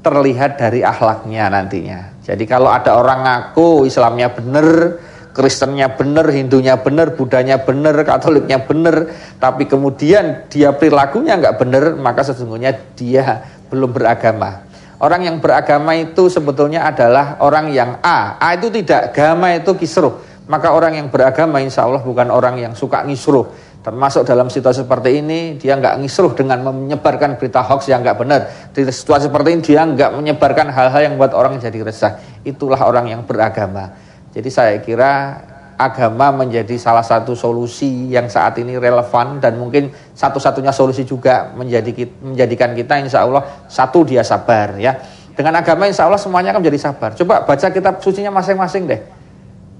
terlihat 0.00 0.56
dari 0.56 0.80
akhlaknya 0.80 1.52
nantinya. 1.52 2.24
Jadi 2.24 2.44
kalau 2.48 2.72
ada 2.72 2.96
orang 2.96 3.24
ngaku 3.24 3.84
Islamnya 3.84 4.32
benar, 4.32 4.96
Kristennya 5.30 5.94
benar, 5.94 6.26
Hindunya 6.32 6.74
benar, 6.80 7.14
Budanya 7.14 7.62
benar, 7.62 7.94
Katoliknya 8.02 8.66
benar, 8.66 9.06
tapi 9.38 9.68
kemudian 9.70 10.50
dia 10.50 10.74
perilakunya 10.74 11.38
nggak 11.38 11.56
benar, 11.60 11.84
maka 11.96 12.26
sesungguhnya 12.26 12.74
dia 12.98 13.44
belum 13.70 13.94
beragama. 13.94 14.66
Orang 15.00 15.24
yang 15.24 15.40
beragama 15.40 15.96
itu 15.96 16.28
sebetulnya 16.28 16.84
adalah 16.84 17.40
orang 17.40 17.72
yang 17.72 18.02
A. 18.04 18.36
A 18.36 18.58
itu 18.58 18.68
tidak, 18.68 19.16
agama 19.16 19.54
itu 19.56 19.72
kisruh. 19.78 20.28
Maka 20.50 20.74
orang 20.74 20.98
yang 20.98 21.06
beragama 21.08 21.62
insya 21.62 21.86
Allah 21.86 22.02
bukan 22.02 22.26
orang 22.26 22.58
yang 22.58 22.74
suka 22.74 23.06
ngisruh 23.06 23.46
Termasuk 23.80 24.28
dalam 24.28 24.52
situasi 24.52 24.84
seperti 24.84 25.24
ini 25.24 25.56
dia 25.56 25.72
nggak 25.72 26.04
ngisruh 26.04 26.36
dengan 26.36 26.60
menyebarkan 26.68 27.40
berita 27.40 27.64
hoax 27.64 27.88
yang 27.88 28.04
nggak 28.04 28.18
benar. 28.20 28.40
Di 28.76 28.84
situasi 28.84 29.32
seperti 29.32 29.56
ini 29.56 29.62
dia 29.64 29.88
nggak 29.88 30.20
menyebarkan 30.20 30.68
hal-hal 30.68 31.00
yang 31.08 31.14
buat 31.16 31.32
orang 31.32 31.56
jadi 31.56 31.80
resah. 31.80 32.20
Itulah 32.44 32.76
orang 32.84 33.08
yang 33.08 33.24
beragama. 33.24 33.88
Jadi 34.36 34.52
saya 34.52 34.76
kira 34.84 35.40
agama 35.80 36.28
menjadi 36.44 36.76
salah 36.76 37.00
satu 37.00 37.32
solusi 37.32 38.12
yang 38.12 38.28
saat 38.28 38.60
ini 38.60 38.76
relevan 38.76 39.40
dan 39.40 39.56
mungkin 39.56 39.88
satu-satunya 40.12 40.76
solusi 40.76 41.08
juga 41.08 41.48
menjadi 41.56 42.04
menjadikan 42.20 42.76
kita 42.76 43.00
insya 43.00 43.24
Allah 43.24 43.64
satu 43.64 44.04
dia 44.04 44.20
sabar 44.20 44.76
ya. 44.76 44.92
Dengan 45.32 45.56
agama 45.56 45.88
insya 45.88 46.04
Allah 46.04 46.20
semuanya 46.20 46.52
akan 46.52 46.60
menjadi 46.60 46.92
sabar. 46.92 47.16
Coba 47.16 47.48
baca 47.48 47.66
kitab 47.72 48.04
sucinya 48.04 48.28
masing-masing 48.28 48.84
deh. 48.84 49.00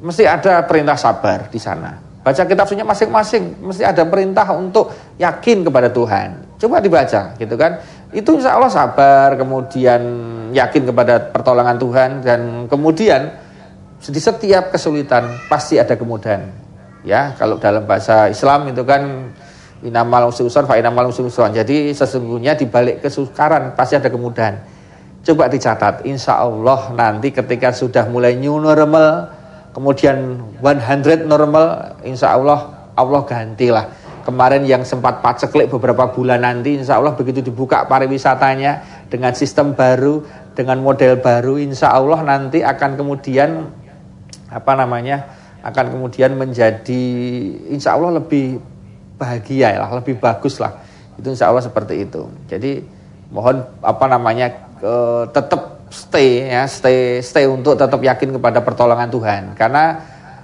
Mesti 0.01 0.25
ada 0.25 0.65
perintah 0.65 0.97
sabar 0.97 1.53
di 1.53 1.61
sana 1.61 2.10
Baca 2.21 2.45
kitab 2.45 2.69
sucinya 2.69 2.93
masing-masing 2.93 3.65
mesti 3.65 3.81
ada 3.81 4.05
perintah 4.05 4.45
untuk 4.53 4.93
yakin 5.17 5.65
kepada 5.65 5.89
Tuhan. 5.89 6.61
Coba 6.61 6.77
dibaca 6.85 7.33
gitu 7.41 7.55
kan. 7.57 7.81
Itu 8.13 8.37
insya 8.37 8.61
Allah 8.61 8.69
sabar, 8.69 9.41
kemudian 9.41 10.03
yakin 10.53 10.83
kepada 10.85 11.33
pertolongan 11.33 11.81
Tuhan 11.81 12.11
dan 12.21 12.41
kemudian 12.69 13.33
di 14.01 14.21
setiap 14.21 14.69
kesulitan 14.69 15.33
pasti 15.49 15.81
ada 15.81 15.97
kemudahan. 15.97 16.45
Ya, 17.09 17.33
kalau 17.41 17.57
dalam 17.57 17.89
bahasa 17.89 18.29
Islam 18.29 18.69
itu 18.69 18.85
kan 18.85 19.33
inamal 19.81 20.29
usulan 20.29 20.69
fa 20.69 20.77
inamal 20.77 21.09
usulan. 21.09 21.57
Jadi 21.57 21.97
sesungguhnya 21.97 22.53
di 22.53 22.69
balik 22.69 23.01
kesukaran 23.01 23.73
pasti 23.73 23.97
ada 23.97 24.13
kemudahan. 24.13 24.61
Coba 25.21 25.53
dicatat, 25.53 26.09
insya 26.09 26.41
Allah 26.41 26.93
nanti 26.97 27.29
ketika 27.29 27.77
sudah 27.77 28.09
mulai 28.09 28.37
new 28.41 28.57
normal, 28.57 29.29
kemudian 29.71 30.41
100 30.61 31.27
normal 31.27 31.97
insya 32.03 32.35
Allah 32.35 32.91
Allah 32.95 33.23
gantilah. 33.25 33.87
Kemarin 34.21 34.69
yang 34.69 34.85
sempat 34.85 35.25
paceklik 35.25 35.73
beberapa 35.73 36.13
bulan 36.13 36.45
nanti 36.45 36.77
insya 36.77 37.01
Allah 37.01 37.17
begitu 37.17 37.41
dibuka 37.41 37.89
pariwisatanya 37.89 39.05
dengan 39.09 39.33
sistem 39.33 39.73
baru 39.73 40.23
dengan 40.53 40.77
model 40.85 41.19
baru 41.19 41.57
insya 41.57 41.91
Allah 41.97 42.21
nanti 42.21 42.61
akan 42.61 43.01
kemudian 43.01 43.65
apa 44.53 44.73
namanya 44.77 45.25
akan 45.65 45.97
kemudian 45.97 46.37
menjadi 46.37 47.05
insya 47.73 47.97
Allah 47.97 48.21
lebih 48.21 48.61
bahagia 49.17 49.81
lah 49.81 49.89
lebih 49.97 50.21
bagus 50.21 50.61
lah 50.61 50.77
itu 51.17 51.33
insya 51.33 51.49
Allah 51.49 51.65
seperti 51.65 52.05
itu. 52.05 52.29
Jadi 52.49 52.85
mohon 53.33 53.65
apa 53.81 54.05
namanya 54.05 54.53
eh, 54.85 55.25
tetap 55.33 55.80
stay 55.91 56.47
ya, 56.49 56.65
stay 56.71 57.21
stay 57.21 57.45
untuk 57.51 57.75
tetap 57.75 57.99
yakin 57.99 58.39
kepada 58.39 58.63
pertolongan 58.63 59.11
Tuhan. 59.11 59.43
Karena 59.59 59.99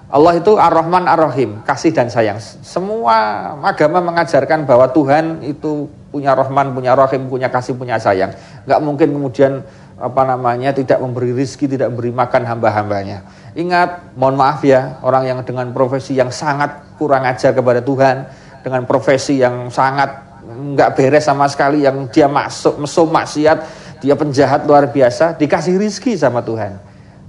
Allah 0.07 0.39
itu 0.39 0.55
Ar-Rahman 0.55 1.11
Ar-Rahim, 1.11 1.67
kasih 1.67 1.91
dan 1.91 2.07
sayang. 2.07 2.39
Semua 2.63 3.51
agama 3.59 3.99
mengajarkan 3.99 4.63
bahwa 4.63 4.87
Tuhan 4.95 5.43
itu 5.43 5.91
punya 6.15 6.31
Rahman, 6.31 6.71
punya 6.79 6.95
Rahim, 6.95 7.27
punya 7.27 7.51
kasih, 7.51 7.75
punya 7.75 7.99
sayang. 7.99 8.31
Nggak 8.71 8.81
mungkin 8.87 9.09
kemudian 9.11 9.53
apa 9.99 10.23
namanya 10.23 10.71
tidak 10.71 11.03
memberi 11.03 11.35
rizki, 11.35 11.67
tidak 11.67 11.91
memberi 11.91 12.15
makan 12.15 12.43
hamba-hambanya. 12.47 13.27
Ingat, 13.59 14.15
mohon 14.15 14.39
maaf 14.39 14.63
ya, 14.63 15.03
orang 15.03 15.27
yang 15.27 15.41
dengan 15.43 15.75
profesi 15.75 16.15
yang 16.15 16.31
sangat 16.31 16.97
kurang 17.01 17.27
ajar 17.27 17.51
kepada 17.51 17.83
Tuhan, 17.83 18.31
dengan 18.63 18.87
profesi 18.87 19.43
yang 19.43 19.75
sangat 19.75 20.23
nggak 20.47 20.95
beres 20.95 21.27
sama 21.27 21.51
sekali, 21.51 21.83
yang 21.83 22.07
dia 22.15 22.31
masuk 22.31 22.79
mesum 22.79 23.11
maksiat, 23.11 23.86
dia 24.01 24.15
penjahat 24.15 24.69
luar 24.69 24.93
biasa, 24.93 25.37
dikasih 25.41 25.81
rizki 25.81 26.17
sama 26.17 26.45
Tuhan. 26.45 26.77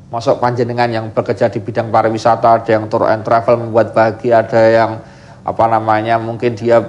Masuk 0.08 0.40
panjenengan 0.40 0.88
yang 0.88 1.06
bekerja 1.12 1.52
di 1.52 1.60
bidang 1.60 1.92
pariwisata, 1.92 2.64
ada 2.64 2.70
yang 2.70 2.88
tour 2.88 3.08
and 3.12 3.28
travel 3.28 3.60
membuat 3.60 3.92
bahagia, 3.92 4.44
ada 4.44 4.62
yang 4.64 4.92
apa 5.48 5.64
namanya 5.68 6.20
mungkin 6.20 6.56
dia 6.56 6.84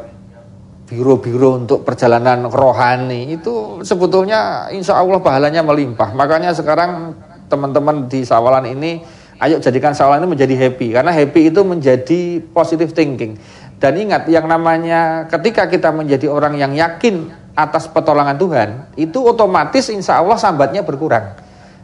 biro-biro 0.88 1.60
untuk 1.60 1.84
perjalanan 1.84 2.48
rohani 2.48 3.36
itu 3.36 3.84
sebetulnya 3.84 4.72
insya 4.72 4.96
Allah 4.96 5.20
pahalanya 5.20 5.60
melimpah. 5.60 6.16
Makanya 6.16 6.56
sekarang 6.56 7.12
teman-teman 7.52 8.08
di 8.08 8.24
Sawalan 8.24 8.64
ini 8.72 9.04
ayo 9.38 9.60
jadikan 9.60 9.92
Sawalan 9.92 10.24
ini 10.24 10.30
menjadi 10.32 10.54
happy 10.56 10.96
karena 10.96 11.12
happy 11.12 11.52
itu 11.52 11.60
menjadi 11.60 12.20
positive 12.50 12.96
thinking. 12.96 13.36
Dan 13.78 13.94
ingat 13.94 14.26
yang 14.26 14.50
namanya 14.50 15.30
ketika 15.30 15.70
kita 15.70 15.94
menjadi 15.94 16.26
orang 16.26 16.58
yang 16.58 16.74
yakin 16.74 17.30
atas 17.58 17.90
pertolongan 17.90 18.38
Tuhan, 18.38 18.68
itu 18.94 19.18
otomatis 19.26 19.90
insya 19.90 20.22
Allah 20.22 20.38
sambatnya 20.38 20.86
berkurang. 20.86 21.34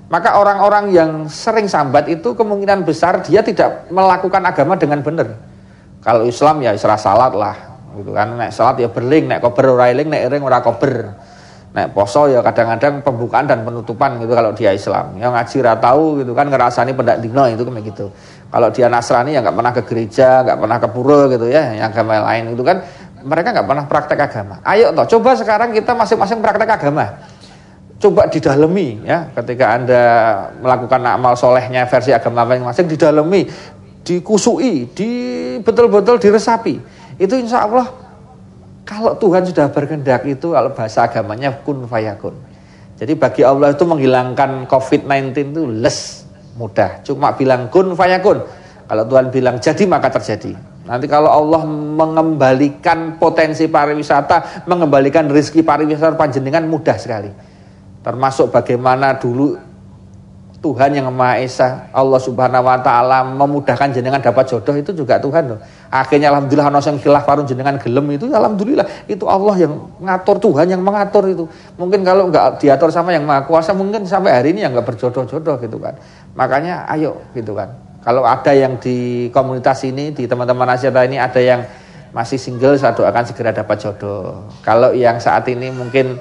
Maka 0.07 0.39
orang-orang 0.39 0.95
yang 0.95 1.11
sering 1.27 1.67
sambat 1.67 2.07
itu 2.07 2.39
kemungkinan 2.39 2.87
besar 2.87 3.27
dia 3.27 3.43
tidak 3.43 3.91
melakukan 3.91 4.47
agama 4.47 4.79
dengan 4.79 5.03
benar. 5.03 5.35
Kalau 6.05 6.23
Islam 6.23 6.63
ya 6.63 6.71
Isra 6.77 6.95
salat 6.95 7.35
lah, 7.35 7.57
gitu 7.99 8.15
kan. 8.15 8.39
Nek 8.39 8.55
salat 8.55 8.79
ya 8.79 8.93
berling, 8.93 9.27
nek 9.27 9.41
kober 9.43 9.75
ora 9.75 9.91
eling, 9.91 10.07
nek 10.07 10.23
ering 10.31 10.43
ora 10.45 10.63
kober. 10.63 11.11
Nek 11.75 11.91
poso 11.91 12.31
ya 12.31 12.39
kadang-kadang 12.39 13.03
pembukaan 13.03 13.51
dan 13.51 13.67
penutupan 13.67 14.23
gitu 14.23 14.31
kalau 14.31 14.55
dia 14.55 14.71
Islam. 14.71 15.19
Yang 15.19 15.33
ngaji 15.35 15.57
ra 15.67 15.75
tahu 15.83 16.23
gitu 16.23 16.31
kan 16.31 16.47
ngerasani 16.47 16.95
pendak 16.95 17.19
dino 17.19 17.51
itu 17.51 17.67
kayak 17.67 17.83
gitu. 17.91 18.07
Kalau 18.55 18.71
dia 18.71 18.87
Nasrani 18.87 19.35
ya 19.35 19.43
nggak 19.43 19.57
pernah 19.59 19.73
ke 19.75 19.83
gereja, 19.83 20.47
nggak 20.47 20.59
pernah 20.63 20.79
ke 20.79 20.89
pura 20.95 21.27
gitu 21.27 21.51
ya, 21.51 21.75
yang 21.75 21.91
agama 21.91 22.23
lain 22.23 22.55
itu 22.55 22.63
kan 22.63 22.87
mereka 23.25 23.57
nggak 23.57 23.67
pernah 23.67 23.85
praktek 23.89 24.19
agama. 24.21 24.55
Ayo 24.63 24.93
toh, 24.93 25.09
coba 25.17 25.33
sekarang 25.35 25.73
kita 25.73 25.97
masing-masing 25.97 26.39
praktek 26.45 26.71
agama. 26.77 27.25
Coba 27.97 28.29
didalemi 28.29 29.01
ya, 29.01 29.33
ketika 29.33 29.81
Anda 29.81 30.03
melakukan 30.61 31.01
amal 31.01 31.33
solehnya 31.41 31.89
versi 31.89 32.13
agama 32.13 32.45
masing-masing 32.45 32.85
didalemi, 32.85 33.49
dikusui, 34.05 34.93
di 34.93 35.11
betul-betul 35.65 36.21
diresapi. 36.21 36.77
Itu 37.17 37.41
insya 37.41 37.65
Allah 37.65 37.89
kalau 38.85 39.17
Tuhan 39.17 39.49
sudah 39.49 39.73
berkehendak 39.73 40.29
itu 40.29 40.53
kalau 40.53 40.71
bahasa 40.77 41.09
agamanya 41.09 41.57
kun 41.65 41.89
fayakun. 41.89 42.37
Jadi 43.01 43.17
bagi 43.17 43.43
Allah 43.43 43.73
itu 43.73 43.83
menghilangkan 43.89 44.69
COVID-19 44.69 45.57
itu 45.57 45.63
les 45.67 46.29
mudah. 46.61 47.01
Cuma 47.03 47.33
bilang 47.33 47.73
kun 47.73 47.97
fayakun. 47.97 48.45
Kalau 48.85 49.05
Tuhan 49.09 49.33
bilang 49.33 49.57
jadi 49.57 49.83
maka 49.89 50.13
terjadi. 50.13 50.74
Nanti 50.85 51.09
kalau 51.09 51.33
Allah 51.33 51.65
mengembalikan 51.69 53.17
potensi 53.17 53.65
pariwisata, 53.73 54.69
mengembalikan 54.69 55.25
rezeki 55.33 55.65
pariwisata 55.65 56.13
panjenengan 56.13 56.69
mudah 56.69 56.97
sekali. 57.01 57.33
Termasuk 58.05 58.53
bagaimana 58.53 59.17
dulu 59.17 59.57
Tuhan 60.65 60.97
yang 60.97 61.13
Maha 61.13 61.45
Esa, 61.45 61.93
Allah 61.93 62.17
Subhanahu 62.17 62.65
wa 62.65 62.81
taala 62.81 63.21
memudahkan 63.21 63.93
jenengan 63.93 64.17
dapat 64.17 64.49
jodoh 64.49 64.73
itu 64.73 64.97
juga 64.97 65.21
Tuhan 65.21 65.53
loh. 65.53 65.61
Akhirnya 65.93 66.33
alhamdulillah 66.33 66.73
ana 66.73 66.81
sing 66.81 66.97
khilaf 66.97 67.29
karun 67.29 67.45
jenengan 67.45 67.77
gelem 67.77 68.17
itu 68.17 68.33
alhamdulillah 68.33 69.05
itu 69.05 69.29
Allah 69.29 69.61
yang 69.61 69.77
ngatur 70.01 70.41
Tuhan 70.41 70.73
yang 70.73 70.81
mengatur 70.81 71.29
itu. 71.29 71.45
Mungkin 71.77 72.01
kalau 72.01 72.33
nggak 72.33 72.65
diatur 72.65 72.89
sama 72.89 73.13
yang 73.13 73.29
Maha 73.29 73.45
Kuasa 73.45 73.77
mungkin 73.77 74.09
sampai 74.09 74.33
hari 74.33 74.57
ini 74.57 74.65
yang 74.65 74.73
nggak 74.73 74.89
berjodoh-jodoh 74.89 75.61
gitu 75.61 75.77
kan. 75.77 76.01
Makanya 76.33 76.89
ayo 76.97 77.21
gitu 77.37 77.53
kan. 77.53 77.84
Kalau 78.05 78.29
ada 78.29 78.53
yang 78.53 78.77
di 78.77 79.33
komunitas 79.33 79.81
ini 79.89 80.13
di 80.13 80.29
teman-teman 80.29 80.69
asyada 80.77 81.09
ini 81.09 81.17
ada 81.17 81.41
yang 81.41 81.65
masih 82.13 82.37
single 82.37 82.77
saya 82.77 82.93
doakan 82.93 83.25
segera 83.25 83.57
dapat 83.57 83.81
jodoh. 83.81 84.45
Kalau 84.61 84.93
yang 84.93 85.17
saat 85.19 85.49
ini 85.49 85.73
mungkin 85.73 86.21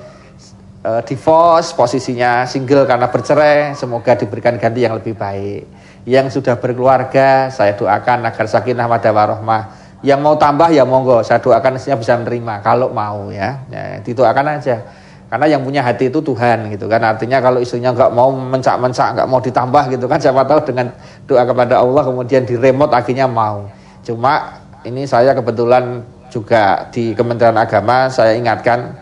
uh, 0.88 1.02
divorce, 1.04 1.76
posisinya 1.76 2.48
single 2.48 2.88
karena 2.88 3.12
bercerai, 3.12 3.76
semoga 3.76 4.16
diberikan 4.16 4.56
ganti 4.56 4.88
yang 4.88 4.96
lebih 4.96 5.14
baik. 5.14 5.68
Yang 6.08 6.40
sudah 6.40 6.56
berkeluarga, 6.56 7.52
saya 7.52 7.76
doakan 7.76 8.32
agar 8.32 8.46
sakinah 8.48 8.88
madah 8.88 9.12
warohmah. 9.12 9.64
Yang 10.04 10.20
mau 10.20 10.36
tambah 10.36 10.68
ya 10.72 10.84
monggo, 10.84 11.24
saya 11.24 11.40
doakan 11.40 11.80
bisa 11.80 12.16
menerima 12.20 12.60
kalau 12.60 12.92
mau 12.92 13.32
ya. 13.32 13.64
ya 13.72 14.00
didoakan 14.04 14.60
aja. 14.60 15.03
Karena 15.34 15.50
yang 15.50 15.66
punya 15.66 15.82
hati 15.82 16.14
itu 16.14 16.22
Tuhan 16.22 16.70
gitu 16.70 16.86
kan. 16.86 17.02
Artinya 17.02 17.42
kalau 17.42 17.58
istrinya 17.58 17.90
nggak 17.90 18.14
mau 18.14 18.30
mencak-mencak, 18.30 19.18
nggak 19.18 19.26
mau 19.26 19.42
ditambah 19.42 19.84
gitu 19.90 20.06
kan. 20.06 20.22
Siapa 20.22 20.46
tahu 20.46 20.62
dengan 20.62 20.94
doa 21.26 21.42
kepada 21.42 21.82
Allah 21.82 22.06
kemudian 22.06 22.46
di 22.46 22.54
remote 22.54 22.94
akhirnya 22.94 23.26
mau. 23.26 23.66
Cuma 24.06 24.62
ini 24.86 25.10
saya 25.10 25.34
kebetulan 25.34 26.06
juga 26.30 26.86
di 26.94 27.18
Kementerian 27.18 27.58
Agama 27.58 28.14
saya 28.14 28.38
ingatkan 28.38 28.94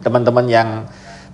teman-teman 0.00 0.48
yang 0.48 0.68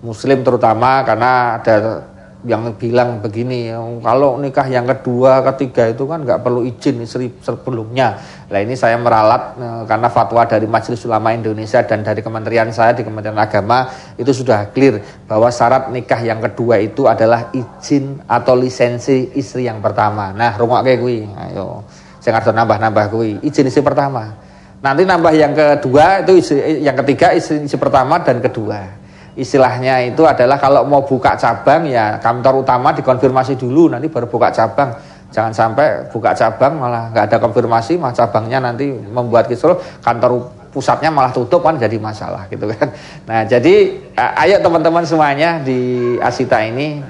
muslim 0.03 0.43
terutama 0.43 1.07
karena 1.07 1.63
ada 1.63 2.03
yang 2.45 2.77
bilang 2.77 3.25
begini 3.25 3.73
kalau 4.05 4.37
nikah 4.37 4.69
yang 4.69 4.85
kedua 4.85 5.41
ketiga 5.53 5.89
itu 5.89 6.05
kan 6.05 6.29
nggak 6.29 6.45
perlu 6.45 6.61
izin 6.61 7.01
istri 7.01 7.33
sebelumnya. 7.41 8.21
Nah 8.53 8.61
ini 8.61 8.77
saya 8.77 9.01
meralat 9.01 9.57
eh, 9.57 9.83
karena 9.89 10.09
fatwa 10.13 10.45
dari 10.45 10.69
Majelis 10.69 11.01
Ulama 11.09 11.33
Indonesia 11.33 11.81
dan 11.81 12.05
dari 12.05 12.21
kementerian 12.21 12.69
saya 12.69 12.93
di 12.93 13.01
Kementerian 13.01 13.41
Agama 13.41 13.89
itu 14.21 14.29
sudah 14.37 14.69
clear 14.77 15.01
bahwa 15.25 15.49
syarat 15.49 15.89
nikah 15.89 16.21
yang 16.21 16.45
kedua 16.45 16.85
itu 16.85 17.09
adalah 17.09 17.49
izin 17.57 18.21
atau 18.29 18.53
lisensi 18.53 19.33
istri 19.41 19.65
yang 19.65 19.81
pertama. 19.81 20.37
Nah 20.37 20.53
rumah 20.61 20.85
kayak 20.85 21.01
gue 21.01 21.25
ayo 21.25 21.81
saya 22.21 22.37
nggak 22.37 22.53
nambah-nambah 22.53 23.05
gue 23.09 23.27
izin 23.41 23.73
istri 23.73 23.81
pertama. 23.81 24.37
Nanti 24.85 25.09
nambah 25.09 25.33
yang 25.33 25.57
kedua 25.57 26.21
itu 26.21 26.45
istri, 26.45 26.85
yang 26.85 26.93
ketiga 27.01 27.33
istri, 27.33 27.65
istri 27.65 27.81
pertama 27.81 28.21
dan 28.21 28.45
kedua 28.45 29.04
istilahnya 29.35 29.99
itu 30.07 30.23
adalah 30.23 30.59
kalau 30.63 30.87
mau 30.87 31.03
buka 31.03 31.35
cabang 31.35 31.91
ya 31.91 32.23
kantor 32.23 32.63
utama 32.63 32.95
dikonfirmasi 32.95 33.59
dulu 33.59 33.91
nanti 33.91 34.07
baru 34.07 34.31
buka 34.31 34.55
cabang. 34.55 34.95
Jangan 35.35 35.51
sampai 35.51 36.07
buka 36.15 36.31
cabang 36.31 36.79
malah 36.79 37.11
nggak 37.11 37.25
ada 37.27 37.37
konfirmasi 37.43 37.99
malah 37.99 38.15
cabangnya 38.15 38.63
nanti 38.63 38.87
membuat 38.87 39.51
kisruh 39.51 39.75
kantor 39.99 40.47
pusatnya 40.71 41.11
malah 41.11 41.35
tutup 41.35 41.63
kan 41.67 41.75
jadi 41.75 41.99
masalah 41.99 42.47
gitu 42.47 42.71
kan. 42.71 42.95
Nah 43.27 43.43
jadi 43.43 43.99
ayo 44.15 44.57
teman-teman 44.63 45.03
semuanya 45.03 45.59
di 45.59 46.15
Asita 46.23 46.63
ini 46.63 47.03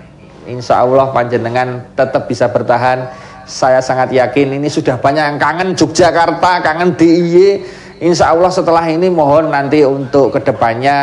Insya 0.44 0.84
Allah 0.84 1.08
panjenengan 1.12 1.96
tetap 1.96 2.28
bisa 2.28 2.48
bertahan. 2.48 3.08
Saya 3.44 3.84
sangat 3.84 4.08
yakin 4.08 4.56
ini 4.56 4.72
sudah 4.72 4.96
banyak 4.96 5.20
yang 5.20 5.36
kangen 5.36 5.76
Yogyakarta 5.76 6.64
kangen 6.64 6.96
DIY 6.96 7.60
Insya 8.04 8.36
Allah 8.36 8.52
setelah 8.52 8.84
ini 8.84 9.08
mohon 9.08 9.48
nanti 9.48 9.80
untuk 9.80 10.36
ke 10.36 10.44
depannya 10.44 10.96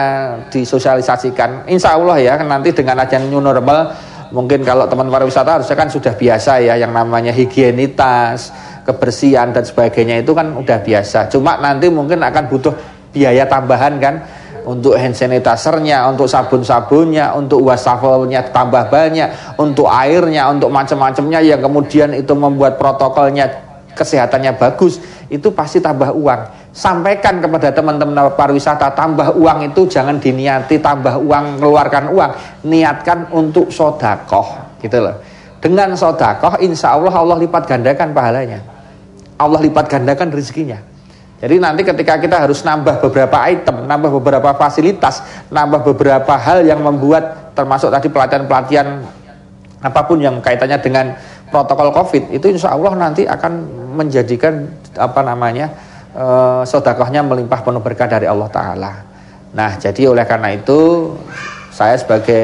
disosialisasikan. 0.53 1.65
Insya 1.65 1.98
Allah 1.98 2.22
ya 2.22 2.38
nanti 2.46 2.70
dengan 2.70 3.01
ajan 3.01 3.25
new 3.25 3.41
normal 3.41 3.89
mungkin 4.29 4.62
kalau 4.62 4.86
teman 4.86 5.10
pariwisata 5.10 5.58
harusnya 5.58 5.74
kan 5.74 5.89
sudah 5.89 6.13
biasa 6.13 6.62
ya 6.62 6.77
yang 6.77 6.93
namanya 6.93 7.34
higienitas, 7.34 8.53
kebersihan 8.86 9.50
dan 9.50 9.65
sebagainya 9.65 10.22
itu 10.22 10.38
kan 10.38 10.53
udah 10.53 10.77
biasa. 10.77 11.25
Cuma 11.34 11.58
nanti 11.58 11.89
mungkin 11.89 12.22
akan 12.22 12.43
butuh 12.53 12.77
biaya 13.10 13.50
tambahan 13.50 13.98
kan 13.98 14.22
untuk 14.70 14.93
hand 14.93 15.17
sanitizernya, 15.17 16.05
untuk 16.05 16.29
sabun-sabunnya, 16.29 17.34
untuk 17.34 17.65
wastafelnya 17.65 18.46
tambah 18.53 18.93
banyak, 18.93 19.58
untuk 19.58 19.89
airnya, 19.89 20.53
untuk 20.53 20.70
macam-macamnya 20.70 21.41
yang 21.41 21.65
kemudian 21.65 22.13
itu 22.13 22.38
membuat 22.38 22.77
protokolnya 22.77 23.50
kesehatannya 23.98 24.53
bagus, 24.55 25.01
itu 25.34 25.50
pasti 25.50 25.81
tambah 25.81 26.13
uang 26.13 26.61
sampaikan 26.71 27.43
kepada 27.43 27.75
teman-teman 27.75 28.31
pariwisata 28.31 28.95
tambah 28.95 29.35
uang 29.35 29.71
itu 29.71 29.91
jangan 29.91 30.17
diniati 30.17 30.79
tambah 30.79 31.19
uang 31.19 31.59
mengeluarkan 31.59 32.11
uang. 32.15 32.31
Niatkan 32.67 33.31
untuk 33.35 33.69
sodakoh 33.69 34.79
gitu 34.79 35.03
loh. 35.03 35.19
Dengan 35.61 35.93
sodakoh 35.93 36.57
insya 36.63 36.95
Allah 36.95 37.13
Allah 37.13 37.37
lipat 37.37 37.67
gandakan 37.67 38.15
pahalanya. 38.15 38.59
Allah 39.37 39.59
lipat 39.61 39.85
gandakan 39.91 40.31
rezekinya. 40.31 40.79
Jadi 41.41 41.57
nanti 41.57 41.81
ketika 41.81 42.21
kita 42.21 42.38
harus 42.45 42.62
nambah 42.62 43.01
beberapa 43.01 43.34
item 43.49 43.89
nambah 43.89 44.13
beberapa 44.21 44.53
fasilitas 44.53 45.25
nambah 45.49 45.81
beberapa 45.81 46.38
hal 46.38 46.62
yang 46.62 46.86
membuat 46.86 47.53
termasuk 47.57 47.89
tadi 47.89 48.13
pelatihan-pelatihan 48.13 49.01
apa 49.81 50.01
pun 50.05 50.21
yang 50.21 50.38
kaitannya 50.38 50.77
dengan 50.77 51.17
protokol 51.49 51.89
covid 51.89 52.29
itu 52.29 52.45
insya 52.53 52.77
Allah 52.77 52.93
nanti 52.93 53.25
akan 53.25 53.53
menjadikan 53.97 54.69
apa 54.93 55.25
namanya 55.25 55.73
uh, 56.15 56.63
sodakohnya 56.63 57.24
melimpah 57.24 57.62
penuh 57.63 57.82
berkah 57.84 58.08
dari 58.08 58.28
Allah 58.28 58.50
Ta'ala. 58.52 58.93
Nah 59.52 59.71
jadi 59.80 60.08
oleh 60.08 60.24
karena 60.24 60.56
itu 60.56 61.12
saya 61.71 61.95
sebagai 61.95 62.43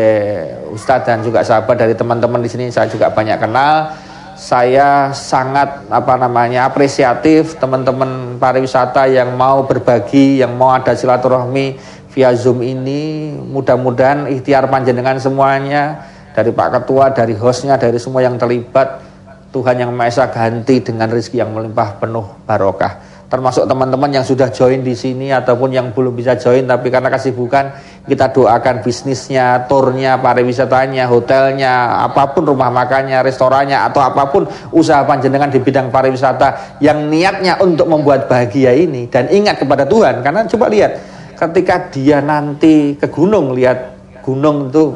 ustadz 0.71 1.08
dan 1.08 1.19
juga 1.23 1.43
sahabat 1.43 1.75
dari 1.75 1.95
teman-teman 1.95 2.39
di 2.43 2.49
sini 2.51 2.65
saya 2.71 2.88
juga 2.88 3.12
banyak 3.12 3.39
kenal 3.39 3.91
saya 4.38 5.10
sangat 5.17 5.89
apa 5.89 6.13
namanya 6.13 6.69
apresiatif 6.69 7.58
teman-teman 7.58 8.38
pariwisata 8.38 9.10
yang 9.10 9.34
mau 9.34 9.65
berbagi 9.65 10.45
yang 10.45 10.53
mau 10.53 10.77
ada 10.77 10.93
silaturahmi 10.93 11.73
via 12.13 12.32
zoom 12.38 12.62
ini. 12.62 13.34
Mudah-mudahan 13.34 14.30
ikhtiar 14.30 14.69
panjenengan 14.69 15.17
semuanya 15.17 16.06
dari 16.38 16.53
Pak 16.53 16.69
Ketua 16.69 17.10
dari 17.10 17.34
hostnya 17.34 17.82
dari 17.82 17.97
semua 17.97 18.21
yang 18.21 18.38
terlibat 18.38 19.01
Tuhan 19.49 19.82
yang 19.82 19.89
Maha 19.89 20.13
Esa 20.13 20.30
ganti 20.30 20.86
dengan 20.86 21.10
rezeki 21.10 21.41
yang 21.41 21.49
melimpah 21.58 21.97
penuh 21.97 22.45
barokah 22.45 23.16
termasuk 23.27 23.67
teman-teman 23.67 24.07
yang 24.07 24.23
sudah 24.23 24.47
join 24.55 24.79
di 24.79 24.95
sini 24.95 25.35
ataupun 25.35 25.75
yang 25.75 25.91
belum 25.91 26.15
bisa 26.15 26.39
join 26.39 26.63
tapi 26.63 26.87
karena 26.87 27.11
kesibukan 27.11 27.75
kita 28.07 28.31
doakan 28.31 28.79
bisnisnya, 28.79 29.67
turnya, 29.67 30.15
pariwisatanya, 30.15 31.11
hotelnya, 31.11 32.07
apa 32.07 32.31
pun 32.31 32.47
rumah 32.47 32.71
makannya, 32.71 33.19
restorannya 33.19 33.83
atau 33.83 33.99
apa 33.99 34.31
pun 34.31 34.47
usaha 34.71 35.03
panjenengan 35.03 35.51
di 35.51 35.59
bidang 35.59 35.91
pariwisata 35.91 36.79
yang 36.79 37.11
niatnya 37.11 37.59
untuk 37.59 37.91
membuat 37.91 38.31
bahagia 38.31 38.71
ini. 38.71 39.11
Dan 39.11 39.27
ingat 39.27 39.59
kepada 39.59 39.83
Tuhan 39.83 40.23
karena 40.23 40.47
coba 40.47 40.71
lihat 40.71 40.91
ketika 41.35 41.91
dia 41.91 42.23
nanti 42.23 42.95
ke 42.95 43.11
gunung 43.11 43.51
lihat 43.51 43.99
gunung 44.23 44.71
itu 44.71 44.95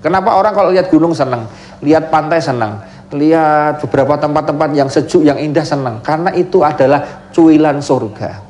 kenapa 0.00 0.32
orang 0.32 0.52
kalau 0.56 0.72
lihat 0.72 0.88
gunung 0.88 1.12
senang, 1.12 1.44
lihat 1.84 2.08
pantai 2.08 2.40
senang 2.40 2.80
lihat 3.14 3.78
beberapa 3.86 4.18
tempat-tempat 4.18 4.70
yang 4.74 4.90
sejuk, 4.90 5.22
yang 5.22 5.38
indah 5.38 5.62
senang 5.62 6.02
karena 6.02 6.34
itu 6.34 6.66
adalah 6.66 7.30
cuilan 7.30 7.78
surga. 7.78 8.46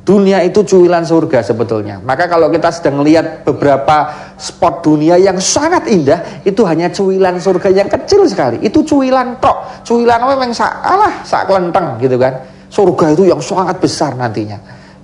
Dunia 0.00 0.40
itu 0.40 0.64
cuilan 0.64 1.04
surga 1.04 1.44
sebetulnya. 1.44 2.00
Maka 2.00 2.24
kalau 2.24 2.48
kita 2.48 2.72
sedang 2.72 3.04
melihat 3.04 3.44
beberapa 3.44 4.08
spot 4.40 4.80
dunia 4.80 5.20
yang 5.20 5.36
sangat 5.36 5.86
indah, 5.92 6.40
itu 6.40 6.64
hanya 6.64 6.88
cuilan 6.88 7.36
surga 7.36 7.68
yang 7.68 7.86
kecil 7.86 8.24
sekali. 8.24 8.64
Itu 8.64 8.80
cuilan 8.80 9.36
tok. 9.38 9.84
Cuilan 9.84 10.24
memang 10.24 10.56
salah, 10.56 11.20
sak 11.20 11.46
kelenteng 11.46 12.00
gitu 12.00 12.16
kan. 12.16 12.32
Surga 12.72 13.12
itu 13.12 13.28
yang 13.28 13.44
sangat 13.44 13.76
besar 13.76 14.16
nantinya. 14.16 14.56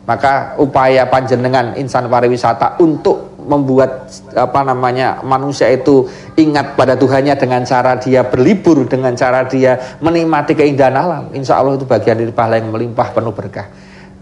Maka 0.08 0.56
upaya 0.56 1.04
panjenengan 1.12 1.76
insan 1.76 2.08
pariwisata 2.08 2.80
untuk 2.80 3.35
membuat 3.46 4.10
apa 4.34 4.60
namanya 4.66 5.22
manusia 5.22 5.70
itu 5.70 6.10
ingat 6.34 6.74
pada 6.74 6.98
Tuhannya 6.98 7.38
dengan 7.38 7.62
cara 7.62 7.94
dia 7.96 8.26
berlibur 8.26 8.84
dengan 8.90 9.14
cara 9.14 9.46
dia 9.46 9.78
menikmati 10.02 10.58
keindahan 10.58 10.98
alam. 10.98 11.24
Insya 11.32 11.62
Allah 11.62 11.78
itu 11.78 11.86
bagian 11.86 12.18
dari 12.18 12.34
pahala 12.34 12.58
yang 12.58 12.74
melimpah 12.74 13.14
penuh 13.14 13.30
berkah. 13.30 13.70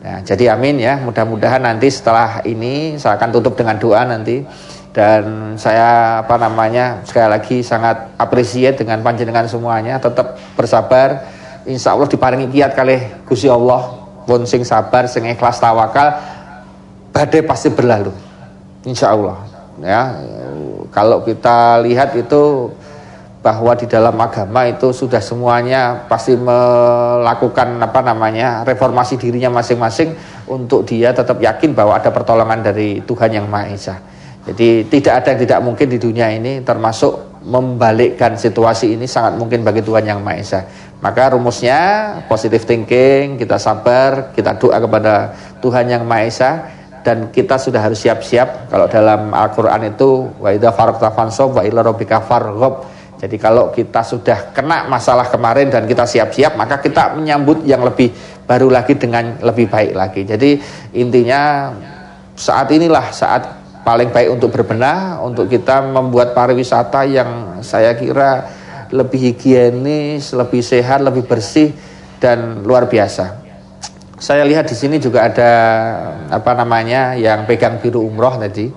Nah, 0.04 0.20
jadi 0.20 0.52
amin 0.52 0.76
ya. 0.84 1.00
Mudah-mudahan 1.00 1.64
nanti 1.64 1.88
setelah 1.88 2.44
ini 2.44 3.00
saya 3.00 3.16
akan 3.16 3.28
tutup 3.32 3.56
dengan 3.56 3.80
doa 3.80 4.04
nanti. 4.04 4.44
Dan 4.94 5.56
saya 5.58 6.22
apa 6.22 6.38
namanya 6.38 7.02
sekali 7.02 7.26
lagi 7.26 7.56
sangat 7.66 8.14
appreciate 8.14 8.78
dengan 8.78 9.00
panjenengan 9.02 9.48
semuanya. 9.48 9.98
Tetap 9.98 10.38
bersabar. 10.54 11.24
Insya 11.64 11.96
Allah 11.96 12.06
diparingi 12.06 12.52
kiat 12.52 12.76
kali 12.76 13.24
Gusti 13.24 13.48
Allah. 13.48 14.04
Pun 14.24 14.44
sabar 14.48 15.04
sing 15.04 15.28
ikhlas 15.28 15.60
tawakal 15.60 16.16
badai 17.12 17.44
pasti 17.46 17.68
berlalu 17.70 18.23
Insya 18.85 19.16
Allah 19.16 19.37
ya 19.83 20.23
kalau 20.94 21.27
kita 21.27 21.83
lihat 21.83 22.14
itu 22.14 22.70
bahwa 23.44 23.77
di 23.77 23.85
dalam 23.85 24.16
agama 24.16 24.64
itu 24.64 24.88
sudah 24.88 25.20
semuanya 25.20 26.09
pasti 26.09 26.33
melakukan 26.33 27.77
apa 27.77 28.01
namanya 28.01 28.64
reformasi 28.64 29.20
dirinya 29.20 29.53
masing-masing 29.53 30.16
untuk 30.49 30.88
dia 30.88 31.12
tetap 31.12 31.37
yakin 31.37 31.77
bahwa 31.77 32.01
ada 32.01 32.09
pertolongan 32.09 32.64
dari 32.64 33.05
Tuhan 33.05 33.37
yang 33.37 33.44
Maha 33.44 33.68
Esa. 33.68 34.01
Jadi 34.49 34.88
tidak 34.88 35.25
ada 35.25 35.29
yang 35.37 35.40
tidak 35.44 35.61
mungkin 35.61 35.87
di 35.92 35.99
dunia 36.01 36.33
ini 36.33 36.64
termasuk 36.64 37.44
membalikkan 37.44 38.40
situasi 38.40 38.97
ini 38.97 39.05
sangat 39.05 39.37
mungkin 39.37 39.61
bagi 39.61 39.85
Tuhan 39.85 40.05
Yang 40.09 40.20
Maha 40.25 40.37
Esa. 40.40 40.61
Maka 41.05 41.37
rumusnya 41.37 41.81
positive 42.25 42.64
thinking, 42.64 43.37
kita 43.37 43.61
sabar, 43.61 44.33
kita 44.33 44.57
doa 44.57 44.81
kepada 44.81 45.37
Tuhan 45.61 45.92
Yang 45.92 46.05
Maha 46.09 46.25
Esa 46.25 46.51
dan 47.05 47.29
kita 47.29 47.61
sudah 47.61 47.85
harus 47.85 48.01
siap-siap 48.01 48.73
kalau 48.73 48.88
dalam 48.88 49.29
Al-Qur'an 49.29 49.85
itu 49.85 50.25
wa 50.40 50.49
idza 50.49 50.73
faraqta 50.73 51.12
fansab 51.12 51.53
wa 51.53 51.61
ila 51.61 51.85
rabbika 51.85 52.25
farghab. 52.25 52.88
Jadi 53.21 53.37
kalau 53.37 53.69
kita 53.71 54.01
sudah 54.01 54.57
kena 54.57 54.88
masalah 54.88 55.29
kemarin 55.29 55.69
dan 55.69 55.85
kita 55.85 56.09
siap-siap 56.09 56.57
maka 56.57 56.81
kita 56.81 57.12
menyambut 57.12 57.62
yang 57.69 57.85
lebih 57.85 58.09
baru 58.49 58.73
lagi 58.73 58.97
dengan 58.97 59.37
lebih 59.45 59.69
baik 59.69 59.93
lagi. 59.93 60.25
Jadi 60.25 60.57
intinya 60.97 61.69
saat 62.33 62.73
inilah 62.73 63.12
saat 63.12 63.43
paling 63.85 64.09
baik 64.09 64.40
untuk 64.40 64.49
berbenah, 64.57 65.21
untuk 65.21 65.45
kita 65.53 65.85
membuat 65.85 66.33
pariwisata 66.33 67.05
yang 67.05 67.61
saya 67.61 67.93
kira 67.93 68.49
lebih 68.88 69.33
higienis, 69.33 70.33
lebih 70.33 70.64
sehat, 70.64 71.05
lebih 71.05 71.29
bersih 71.29 71.69
dan 72.17 72.64
luar 72.64 72.88
biasa. 72.88 73.43
Saya 74.14 74.46
lihat 74.46 74.70
di 74.70 74.77
sini 74.79 75.03
juga 75.03 75.27
ada 75.27 75.50
apa 76.31 76.55
namanya 76.55 77.18
yang 77.18 77.46
pegang 77.50 77.83
biru 77.83 78.07
umroh 78.07 78.38
tadi. 78.38 78.70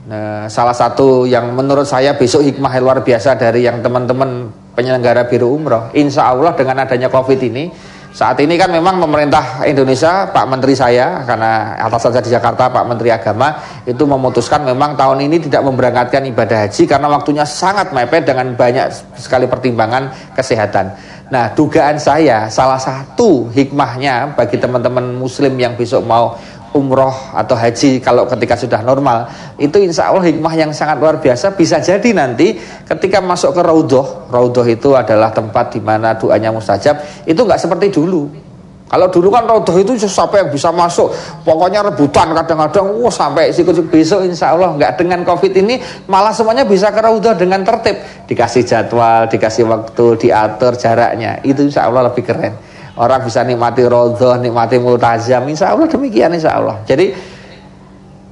Nah, 0.00 0.48
salah 0.48 0.76
satu 0.76 1.24
yang 1.24 1.52
menurut 1.52 1.88
saya 1.88 2.16
besok 2.16 2.44
hikmah 2.44 2.72
luar 2.80 3.00
biasa 3.00 3.36
dari 3.40 3.64
yang 3.64 3.80
teman-teman 3.80 4.52
penyelenggara 4.76 5.28
biru 5.28 5.52
umroh. 5.52 5.92
Insya 5.96 6.28
Allah 6.32 6.52
dengan 6.56 6.84
adanya 6.84 7.08
COVID 7.08 7.40
ini 7.40 7.72
saat 8.10 8.42
ini 8.42 8.58
kan 8.58 8.74
memang 8.74 8.98
pemerintah 8.98 9.62
Indonesia, 9.62 10.26
Pak 10.34 10.46
Menteri 10.50 10.74
saya, 10.74 11.22
karena 11.22 11.78
atasan 11.78 12.10
saya 12.10 12.24
di 12.26 12.34
Jakarta, 12.34 12.66
Pak 12.66 12.82
Menteri 12.90 13.14
Agama, 13.14 13.54
itu 13.86 14.02
memutuskan 14.02 14.66
memang 14.66 14.98
tahun 14.98 15.30
ini 15.30 15.46
tidak 15.46 15.62
memberangkatkan 15.62 16.26
ibadah 16.26 16.66
haji 16.66 16.90
karena 16.90 17.06
waktunya 17.06 17.46
sangat 17.46 17.94
mepet 17.94 18.26
dengan 18.26 18.50
banyak 18.58 18.90
sekali 19.14 19.46
pertimbangan 19.46 20.10
kesehatan. 20.34 20.90
Nah, 21.30 21.54
dugaan 21.54 22.02
saya 22.02 22.50
salah 22.50 22.82
satu 22.82 23.46
hikmahnya 23.54 24.34
bagi 24.34 24.58
teman-teman 24.58 25.14
muslim 25.14 25.54
yang 25.54 25.78
besok 25.78 26.02
mau 26.02 26.34
umroh 26.70 27.34
atau 27.34 27.58
haji 27.58 27.98
kalau 27.98 28.26
ketika 28.30 28.54
sudah 28.54 28.80
normal 28.86 29.26
itu 29.58 29.74
insya 29.82 30.10
Allah 30.10 30.22
hikmah 30.30 30.54
yang 30.54 30.70
sangat 30.70 31.02
luar 31.02 31.18
biasa 31.18 31.58
bisa 31.58 31.82
jadi 31.82 32.06
nanti 32.14 32.54
ketika 32.86 33.18
masuk 33.18 33.58
ke 33.58 33.62
raudhoh 33.62 34.30
raudhoh 34.30 34.66
itu 34.66 34.94
adalah 34.94 35.34
tempat 35.34 35.74
di 35.74 35.80
mana 35.82 36.14
doanya 36.14 36.54
mustajab 36.54 37.26
itu 37.26 37.40
nggak 37.40 37.60
seperti 37.60 37.90
dulu. 37.90 38.50
Kalau 38.90 39.06
dulu 39.06 39.30
kan 39.30 39.46
raudhoh 39.46 39.78
itu 39.78 39.94
sampai 40.02 40.42
yang 40.42 40.50
bisa 40.50 40.74
masuk? 40.74 41.14
Pokoknya 41.46 41.78
rebutan 41.86 42.34
kadang-kadang 42.34 42.90
wah 42.98 43.10
sampai 43.14 43.54
sikut 43.54 43.78
besok 43.86 44.26
insya 44.26 44.50
Allah 44.50 44.74
nggak 44.74 44.98
dengan 44.98 45.22
covid 45.22 45.54
ini 45.62 45.78
malah 46.10 46.34
semuanya 46.34 46.66
bisa 46.66 46.90
ke 46.90 46.98
raudhoh 46.98 47.38
dengan 47.38 47.62
tertib. 47.62 48.02
Dikasih 48.26 48.66
jadwal 48.66 49.30
dikasih 49.30 49.62
waktu 49.70 50.26
diatur 50.26 50.74
jaraknya 50.74 51.38
itu 51.46 51.70
insya 51.70 51.86
Allah 51.86 52.10
lebih 52.10 52.26
keren 52.26 52.69
Orang 52.98 53.22
bisa 53.22 53.46
nikmati 53.46 53.86
rodoh, 53.86 54.34
nikmati 54.40 54.80
multazam. 54.82 55.46
Insya 55.46 55.74
Allah 55.74 55.86
demikian 55.86 56.34
insya 56.34 56.58
Allah. 56.58 56.82
Jadi 56.88 57.14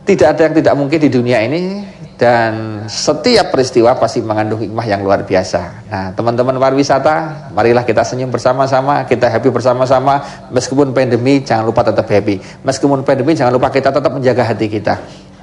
tidak 0.09 0.35
ada 0.35 0.41
yang 0.49 0.55
tidak 0.57 0.75
mungkin 0.75 0.99
di 1.05 1.11
dunia 1.13 1.39
ini 1.45 1.85
dan 2.19 2.83
setiap 2.91 3.55
peristiwa 3.55 3.95
pasti 3.95 4.19
mengandung 4.19 4.59
hikmah 4.59 4.83
yang 4.83 5.07
luar 5.07 5.23
biasa. 5.23 5.87
Nah, 5.87 6.07
teman-teman 6.19 6.59
pariwisata, 6.59 7.47
marilah 7.55 7.87
kita 7.87 8.03
senyum 8.03 8.27
bersama-sama, 8.27 9.07
kita 9.07 9.31
happy 9.31 9.55
bersama-sama. 9.55 10.49
Meskipun 10.51 10.91
pandemi, 10.91 11.47
jangan 11.47 11.63
lupa 11.63 11.87
tetap 11.87 12.11
happy. 12.11 12.43
Meskipun 12.67 13.07
pandemi, 13.07 13.39
jangan 13.39 13.55
lupa 13.55 13.71
kita 13.71 13.95
tetap 13.95 14.11
menjaga 14.11 14.43
hati 14.43 14.67
kita. 14.67 14.99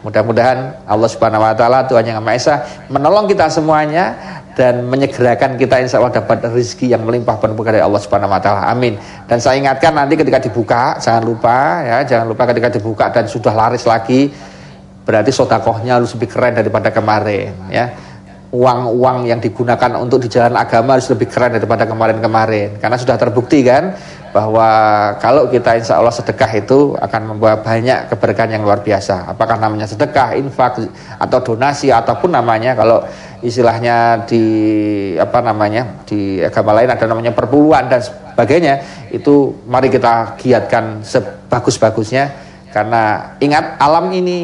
Mudah-mudahan 0.05 0.85
Allah 0.85 1.09
Subhanahu 1.09 1.41
wa 1.41 1.57
taala 1.57 1.81
Tuhan 1.89 2.05
yang 2.05 2.21
Maha 2.21 2.37
Esa 2.37 2.61
menolong 2.93 3.25
kita 3.25 3.49
semuanya 3.49 4.13
dan 4.55 4.87
menyegerakan 4.87 5.59
kita 5.59 5.83
insya 5.83 5.99
Allah 5.99 6.15
dapat 6.15 6.47
rezeki 6.47 6.95
yang 6.95 7.03
melimpah 7.03 7.35
penuh 7.37 7.59
dari 7.59 7.83
Allah 7.83 7.99
Subhanahu 7.99 8.31
wa 8.31 8.39
taala. 8.39 8.71
Amin. 8.71 8.95
Dan 9.27 9.37
saya 9.43 9.59
ingatkan 9.59 9.91
nanti 9.91 10.15
ketika 10.15 10.39
dibuka, 10.39 10.95
jangan 10.97 11.23
lupa 11.27 11.83
ya, 11.83 11.97
jangan 12.07 12.25
lupa 12.31 12.47
ketika 12.49 12.71
dibuka 12.71 13.05
dan 13.11 13.27
sudah 13.27 13.51
laris 13.51 13.83
lagi 13.83 14.31
berarti 15.05 15.29
sodakohnya 15.29 16.01
harus 16.01 16.17
lebih 16.17 16.33
keren 16.33 16.55
daripada 16.55 16.89
kemarin 16.89 17.53
ya. 17.69 17.93
Uang-uang 18.53 19.25
yang 19.25 19.41
digunakan 19.41 19.97
untuk 19.97 20.21
di 20.21 20.29
jalan 20.29 20.53
agama 20.53 20.95
harus 20.95 21.09
lebih 21.11 21.27
keren 21.27 21.57
daripada 21.57 21.89
kemarin-kemarin 21.89 22.77
karena 22.77 22.97
sudah 22.97 23.17
terbukti 23.17 23.65
kan 23.65 23.97
bahwa 24.35 24.67
kalau 25.23 25.47
kita 25.47 25.79
insya 25.79 25.95
Allah 25.95 26.11
sedekah 26.11 26.51
itu 26.59 26.91
akan 26.99 27.21
membawa 27.35 27.63
banyak 27.63 28.11
keberkahan 28.11 28.59
yang 28.59 28.67
luar 28.67 28.83
biasa. 28.83 29.31
Apakah 29.31 29.55
namanya 29.55 29.87
sedekah, 29.87 30.35
infak, 30.35 30.83
atau 31.15 31.39
donasi, 31.39 31.87
ataupun 31.87 32.35
namanya 32.35 32.75
kalau 32.75 32.99
istilahnya 33.39 34.27
di 34.27 34.43
apa 35.15 35.39
namanya 35.39 36.03
di 36.03 36.43
agama 36.43 36.75
lain 36.75 36.91
ada 36.91 37.07
namanya 37.07 37.31
perpuluhan 37.31 37.87
dan 37.87 38.03
sebagainya. 38.03 39.07
Itu 39.07 39.63
mari 39.71 39.87
kita 39.87 40.35
giatkan 40.35 40.99
sebagus-bagusnya 40.99 42.44
karena 42.75 43.31
ingat 43.39 43.79
alam 43.79 44.11
ini, 44.11 44.39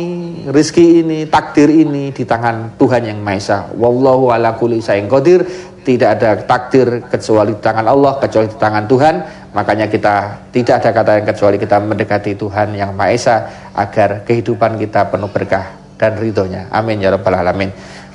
rizki 0.47 1.03
ini, 1.03 1.27
takdir 1.27 1.67
ini 1.67 2.15
di 2.15 2.23
tangan 2.23 2.79
Tuhan 2.79 3.03
yang 3.11 3.19
Maha 3.19 3.35
Esa. 3.35 3.59
Wallahu 3.75 4.31
ala 4.31 4.55
kulli 4.55 4.79
qadir. 4.79 5.43
Tidak 5.81 6.05
ada 6.05 6.37
takdir 6.45 7.09
kecuali 7.09 7.57
di 7.57 7.59
tangan 7.59 7.89
Allah, 7.89 8.13
kecuali 8.21 8.45
di 8.45 8.53
tangan 8.53 8.85
Tuhan 8.85 9.15
Makanya 9.51 9.91
kita 9.91 10.47
tidak 10.55 10.79
ada 10.79 10.89
kata 10.95 11.11
yang 11.19 11.27
kecuali 11.27 11.57
kita 11.59 11.77
mendekati 11.83 12.31
Tuhan 12.39 12.71
yang 12.71 12.95
Maha 12.95 13.11
Esa 13.11 13.35
agar 13.75 14.23
kehidupan 14.23 14.79
kita 14.79 15.11
penuh 15.11 15.27
berkah 15.27 15.75
dan 15.99 16.15
ridhonya. 16.15 16.71
Amin 16.71 17.03
ya 17.03 17.11
rabbal 17.11 17.35
alamin. 17.35 17.67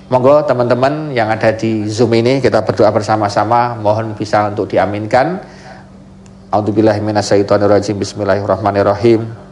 Monggo 0.08 0.48
teman-teman 0.48 1.12
yang 1.12 1.28
ada 1.28 1.52
di 1.52 1.84
Zoom 1.92 2.16
ini 2.16 2.40
kita 2.40 2.64
berdoa 2.64 2.88
bersama-sama 2.88 3.76
mohon 3.76 4.16
bisa 4.16 4.48
untuk 4.48 4.72
diaminkan. 4.72 5.44
A'udzubillahi 6.48 7.04
minasyaitonirrajim. 7.04 8.00
Bismillahirrahmanirrahim. 8.00 9.45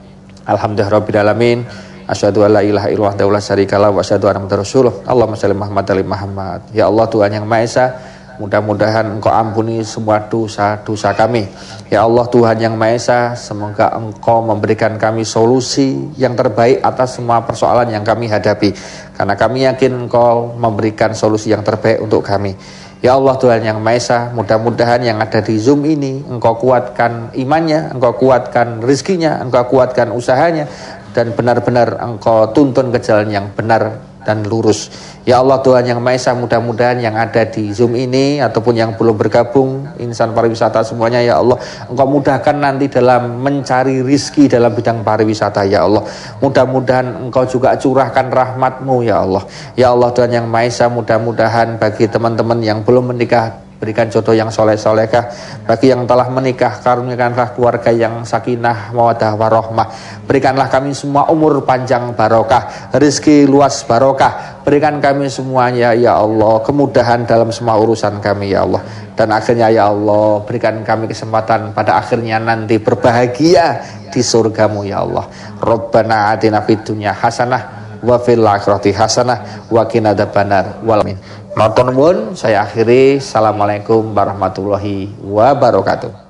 Alhamdulillahirabbil 0.45 1.19
alamin. 1.21 1.59
Asyhadu 2.05 2.45
an 2.45 2.61
la 2.61 2.63
ilaha 2.63 2.93
illallah 2.93 3.17
wa 3.17 3.33
la 3.33 3.41
syarikalah 3.41 3.89
wa 3.89 4.05
anna 4.05 4.21
muhammadar 4.21 4.61
rasulullah. 4.61 4.97
Allahumma 5.09 5.41
shalli 5.41 5.57
Muhammad 5.57 5.85
ali 5.89 6.05
Muhammad. 6.05 6.61
Ya 6.77 6.85
Allah 6.85 7.07
Tuhan 7.09 7.31
yang 7.33 7.49
Maha 7.49 7.65
Esa, 7.65 7.87
Mudah-mudahan 8.35 9.15
Engkau 9.15 9.31
ampuni 9.31 9.87
semua 9.87 10.27
dosa-dosa 10.27 11.15
kami. 11.15 11.47
Ya 11.87 12.03
Allah 12.03 12.27
Tuhan 12.27 12.59
yang 12.59 12.75
Maha 12.75 12.99
Esa, 12.99 13.21
semoga 13.39 13.95
Engkau 13.95 14.43
memberikan 14.43 14.99
kami 14.99 15.23
solusi 15.23 16.11
yang 16.19 16.35
terbaik 16.35 16.83
atas 16.83 17.15
semua 17.15 17.47
persoalan 17.47 17.87
yang 17.95 18.03
kami 18.03 18.27
hadapi. 18.27 18.75
Karena 19.15 19.39
kami 19.39 19.71
yakin 19.71 20.07
Engkau 20.07 20.51
memberikan 20.59 21.15
solusi 21.15 21.55
yang 21.55 21.63
terbaik 21.63 22.03
untuk 22.03 22.27
kami. 22.27 22.59
Ya 23.05 23.21
Allah 23.21 23.37
Tuhan 23.37 23.61
yang 23.61 23.85
Maha 23.85 24.01
Esa, 24.01 24.19
mudah-mudahan 24.33 25.05
yang 25.05 25.21
ada 25.21 25.45
di 25.45 25.61
Zoom 25.61 25.85
ini 25.85 26.25
Engkau 26.25 26.57
kuatkan 26.57 27.37
imannya, 27.37 27.93
Engkau 27.93 28.17
kuatkan 28.17 28.81
rizkinya, 28.81 29.45
Engkau 29.45 29.69
kuatkan 29.69 30.09
usahanya, 30.09 30.65
dan 31.13 31.37
benar-benar 31.37 32.01
Engkau 32.01 32.49
tuntun 32.57 32.89
ke 32.89 33.05
jalan 33.05 33.29
yang 33.29 33.53
benar 33.53 34.01
dan 34.25 34.45
lurus. 34.45 34.89
Ya 35.25 35.41
Allah 35.41 35.57
Tuhan 35.65 35.89
yang 35.89 36.05
Maha 36.05 36.21
Esa 36.21 36.37
mudah-mudahan 36.37 37.01
yang 37.01 37.17
ada 37.17 37.49
di 37.49 37.73
Zoom 37.73 37.97
ini 37.97 38.45
ataupun 38.45 38.77
yang 38.77 38.93
belum 38.93 39.17
bergabung 39.17 39.89
insan 39.97 40.37
pariwisata 40.37 40.85
semuanya 40.85 41.25
ya 41.25 41.41
Allah 41.41 41.57
Engkau 41.89 42.05
mudahkan 42.05 42.53
nanti 42.53 42.93
dalam 42.93 43.41
mencari 43.41 44.05
rizki 44.05 44.53
dalam 44.53 44.77
bidang 44.77 45.01
pariwisata 45.01 45.65
ya 45.65 45.89
Allah 45.89 46.05
mudah-mudahan 46.45 47.25
Engkau 47.25 47.49
juga 47.49 47.73
curahkan 47.81 48.29
rahmatmu 48.29 49.01
ya 49.01 49.25
Allah 49.25 49.49
ya 49.81 49.97
Allah 49.97 50.13
Tuhan 50.13 50.29
yang 50.29 50.45
Maha 50.45 50.69
Esa 50.69 50.93
mudah-mudahan 50.93 51.81
bagi 51.81 52.05
teman-teman 52.05 52.61
yang 52.61 52.85
belum 52.85 53.17
menikah 53.17 53.64
berikan 53.85 54.09
jodoh 54.09 54.33
yang 54.33 54.49
soleh 54.49 54.81
solehkah 54.81 55.29
bagi 55.69 55.93
yang 55.93 56.09
telah 56.09 56.33
menikah 56.33 56.81
karuniakanlah 56.81 57.53
keluarga 57.53 57.93
yang 57.93 58.25
sakinah 58.25 58.97
mawadah 58.97 59.37
warohmah. 59.37 59.93
Berikanlah 60.25 60.73
kami 60.73 60.97
semua 60.97 61.29
umur 61.29 61.61
panjang 61.69 62.17
barokah 62.17 62.97
rezeki 62.97 63.45
luas 63.45 63.85
barokah. 63.85 64.65
Berikan 64.65 64.97
kami 65.05 65.29
semuanya 65.29 65.93
ya 65.93 66.17
Allah 66.17 66.65
kemudahan 66.65 67.29
dalam 67.29 67.53
semua 67.53 67.77
urusan 67.77 68.25
kami 68.25 68.57
ya 68.57 68.65
Allah. 68.65 68.81
Dan 69.13 69.29
akhirnya 69.37 69.69
ya 69.69 69.93
Allah 69.93 70.41
berikan 70.49 70.81
kami 70.81 71.05
kesempatan 71.05 71.77
pada 71.77 72.01
akhirnya 72.01 72.41
nanti 72.41 72.81
berbahagia 72.81 73.85
di 74.09 74.25
surgamu 74.25 74.89
ya 74.89 75.05
Allah. 75.05 75.29
Rabbana 75.61 76.33
atina 76.33 76.65
fid 76.65 76.89
hasanah 77.05 77.84
wa 78.05 78.21
fil 78.21 78.45
akhirati 78.45 78.93
hasanah 78.93 79.67
wa 79.73 79.83
qina 79.89 80.13
adzabannar 80.13 80.85
wal 80.85 81.01
amin 81.01 81.17
Matur 81.55 81.87
nuwun, 81.95 82.35
saya 82.35 82.67
akhiri. 82.67 83.23
Assalamualaikum 83.23 84.11
warahmatullahi 84.11 85.07
wabarakatuh. 85.23 86.24